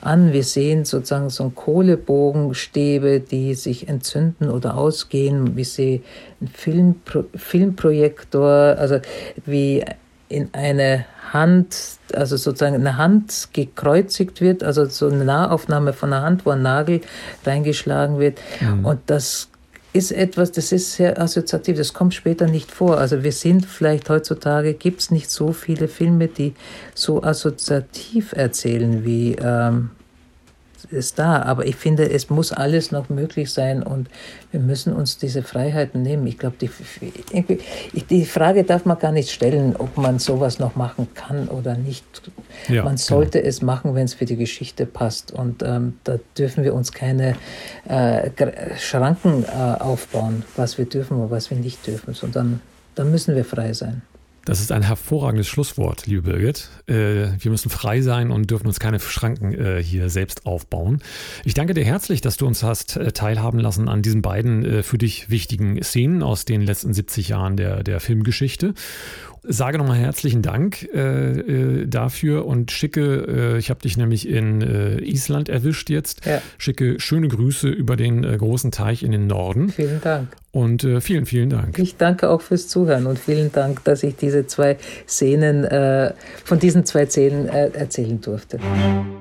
an. 0.00 0.32
Wir 0.32 0.44
sehen 0.44 0.84
sozusagen 0.84 1.30
so 1.30 1.48
Kohlebogenstäbe, 1.50 3.20
die 3.20 3.54
sich 3.54 3.88
entzünden 3.88 4.50
oder 4.50 4.76
ausgehen, 4.76 5.56
wie 5.56 5.64
sie 5.64 6.02
ein 6.40 6.48
Filmpro 6.48 7.24
Filmprojektor, 7.34 8.76
also 8.78 8.98
wie 9.44 9.84
in 10.28 10.48
eine 10.52 11.06
Hand, 11.32 11.76
also 12.12 12.36
sozusagen 12.36 12.76
eine 12.76 12.96
Hand 12.96 13.48
gekreuzigt 13.52 14.40
wird, 14.40 14.62
also 14.62 14.86
so 14.86 15.08
eine 15.08 15.24
Nahaufnahme 15.24 15.92
von 15.92 16.12
einer 16.12 16.22
Hand, 16.22 16.46
wo 16.46 16.50
ein 16.50 16.62
Nagel 16.62 17.00
reingeschlagen 17.44 18.18
wird. 18.18 18.38
Mhm. 18.60 18.84
Und 18.84 19.00
das 19.06 19.48
ist 19.96 20.12
etwas, 20.12 20.52
das 20.52 20.72
ist 20.72 20.92
sehr 20.92 21.20
assoziativ, 21.20 21.76
das 21.78 21.94
kommt 21.94 22.14
später 22.14 22.46
nicht 22.46 22.70
vor. 22.70 22.98
Also 22.98 23.22
wir 23.22 23.32
sind 23.32 23.64
vielleicht 23.64 24.10
heutzutage, 24.10 24.74
gibt 24.74 25.00
es 25.00 25.10
nicht 25.10 25.30
so 25.30 25.52
viele 25.52 25.88
Filme, 25.88 26.28
die 26.28 26.54
so 26.94 27.22
assoziativ 27.22 28.32
erzählen 28.32 29.04
wie, 29.04 29.36
ähm, 29.40 29.90
ist 30.84 31.18
da. 31.18 31.42
Aber 31.42 31.66
ich 31.66 31.76
finde, 31.76 32.10
es 32.10 32.30
muss 32.30 32.52
alles 32.52 32.92
noch 32.92 33.08
möglich 33.08 33.52
sein 33.52 33.82
und 33.82 34.08
wir 34.50 34.60
müssen 34.60 34.92
uns 34.92 35.18
diese 35.18 35.42
Freiheiten 35.42 36.02
nehmen. 36.02 36.26
Ich 36.26 36.38
glaube, 36.38 36.56
die, 36.60 36.70
die 38.10 38.24
Frage 38.24 38.64
darf 38.64 38.84
man 38.84 38.98
gar 38.98 39.12
nicht 39.12 39.30
stellen, 39.30 39.76
ob 39.76 39.96
man 39.96 40.18
sowas 40.18 40.58
noch 40.58 40.76
machen 40.76 41.08
kann 41.14 41.48
oder 41.48 41.76
nicht. 41.76 42.04
Ja, 42.68 42.84
man 42.84 42.96
sollte 42.96 43.38
genau. 43.38 43.48
es 43.48 43.62
machen, 43.62 43.94
wenn 43.94 44.04
es 44.04 44.14
für 44.14 44.24
die 44.24 44.36
Geschichte 44.36 44.86
passt. 44.86 45.32
Und 45.32 45.62
ähm, 45.62 45.98
da 46.04 46.18
dürfen 46.36 46.64
wir 46.64 46.74
uns 46.74 46.92
keine 46.92 47.36
äh, 47.88 48.30
Schranken 48.78 49.44
äh, 49.44 49.82
aufbauen, 49.82 50.44
was 50.56 50.78
wir 50.78 50.86
dürfen 50.86 51.18
und 51.18 51.30
was 51.30 51.50
wir 51.50 51.58
nicht 51.58 51.86
dürfen, 51.86 52.14
sondern 52.14 52.60
dann 52.94 53.10
müssen 53.10 53.34
wir 53.34 53.44
frei 53.44 53.72
sein. 53.72 54.02
Das 54.46 54.60
ist 54.60 54.70
ein 54.70 54.82
hervorragendes 54.82 55.48
Schlusswort, 55.48 56.06
liebe 56.06 56.22
Birgit. 56.22 56.70
Äh, 56.86 57.32
wir 57.40 57.50
müssen 57.50 57.68
frei 57.68 58.00
sein 58.00 58.30
und 58.30 58.48
dürfen 58.48 58.68
uns 58.68 58.78
keine 58.78 59.00
Schranken 59.00 59.52
äh, 59.52 59.82
hier 59.82 60.08
selbst 60.08 60.46
aufbauen. 60.46 61.02
Ich 61.44 61.54
danke 61.54 61.74
dir 61.74 61.84
herzlich, 61.84 62.20
dass 62.20 62.36
du 62.36 62.46
uns 62.46 62.62
hast 62.62 62.96
äh, 62.96 63.10
teilhaben 63.10 63.58
lassen 63.58 63.88
an 63.88 64.02
diesen 64.02 64.22
beiden 64.22 64.84
für 64.84 64.98
dich 64.98 65.30
wichtigen 65.30 65.82
Szenen 65.82 66.22
aus 66.22 66.44
den 66.44 66.62
letzten 66.62 66.94
70 66.94 67.28
Jahren 67.28 67.56
der, 67.56 67.82
der 67.82 67.98
Filmgeschichte 67.98 68.74
sage 69.48 69.78
nochmal 69.78 69.98
herzlichen 69.98 70.42
Dank 70.42 70.88
äh, 70.94 71.30
äh, 71.80 71.86
dafür 71.86 72.46
und 72.46 72.70
schicke, 72.70 73.54
äh, 73.54 73.58
ich 73.58 73.70
habe 73.70 73.80
dich 73.80 73.96
nämlich 73.96 74.28
in 74.28 74.62
äh, 74.62 74.98
Island 75.00 75.48
erwischt 75.48 75.90
jetzt, 75.90 76.24
ja. 76.26 76.40
schicke 76.58 77.00
schöne 77.00 77.28
Grüße 77.28 77.68
über 77.68 77.96
den 77.96 78.24
äh, 78.24 78.36
großen 78.36 78.70
Teich 78.70 79.02
in 79.02 79.12
den 79.12 79.26
Norden. 79.26 79.68
Vielen 79.68 80.00
Dank. 80.00 80.36
Und 80.52 80.84
äh, 80.84 81.00
vielen, 81.00 81.26
vielen 81.26 81.50
Dank. 81.50 81.78
Ich 81.78 81.96
danke 81.96 82.30
auch 82.30 82.40
fürs 82.40 82.68
Zuhören 82.68 83.06
und 83.06 83.18
vielen 83.18 83.52
Dank, 83.52 83.84
dass 83.84 84.02
ich 84.02 84.16
diese 84.16 84.46
zwei 84.46 84.78
Szenen, 85.06 85.66
von 86.44 86.58
diesen 86.58 86.84
zwei 86.86 87.06
Szenen 87.06 87.48
erzählen 87.48 88.20
durfte. 88.20 88.58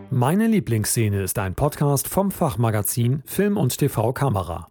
Meine 0.10 0.48
Lieblingsszene 0.48 1.24
ist 1.24 1.38
ein 1.40 1.56
Podcast 1.56 2.08
vom 2.08 2.32
Fachmagazin 2.32 3.22
Film 3.26 3.58
und 3.58 3.78
TV 3.78 4.14
Kamera. 4.14 4.70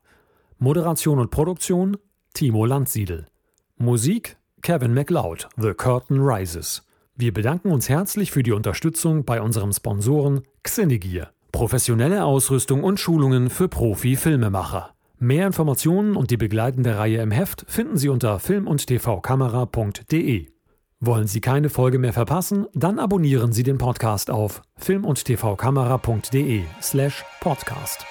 Moderation 0.58 1.18
und 1.18 1.30
Produktion 1.30 1.98
Timo 2.32 2.64
Landsiedel. 2.64 3.26
Musik 3.76 4.36
Kevin 4.64 4.94
MacLeod, 4.94 5.46
The 5.58 5.74
Curtain 5.74 6.20
Rises. 6.20 6.86
Wir 7.16 7.34
bedanken 7.34 7.70
uns 7.70 7.90
herzlich 7.90 8.30
für 8.30 8.42
die 8.42 8.52
Unterstützung 8.52 9.26
bei 9.26 9.42
unserem 9.42 9.74
Sponsoren 9.74 10.40
Xenegear. 10.62 11.32
Professionelle 11.52 12.24
Ausrüstung 12.24 12.82
und 12.82 12.98
Schulungen 12.98 13.50
für 13.50 13.68
Profi-Filmemacher. 13.68 14.94
Mehr 15.18 15.46
Informationen 15.46 16.16
und 16.16 16.30
die 16.30 16.38
begleitende 16.38 16.96
Reihe 16.96 17.20
im 17.20 17.30
Heft 17.30 17.66
finden 17.68 17.98
Sie 17.98 18.08
unter 18.08 18.38
film- 18.38 18.66
und 18.66 18.86
tvkamera.de. 18.86 20.46
Wollen 20.98 21.26
Sie 21.26 21.42
keine 21.42 21.68
Folge 21.68 21.98
mehr 21.98 22.14
verpassen? 22.14 22.66
Dann 22.72 22.98
abonnieren 22.98 23.52
Sie 23.52 23.64
den 23.64 23.76
Podcast 23.76 24.30
auf 24.30 24.62
film- 24.78 25.04
und 25.04 25.22
tvkamera.de 25.26 26.62
slash 26.80 27.22
podcast. 27.40 28.06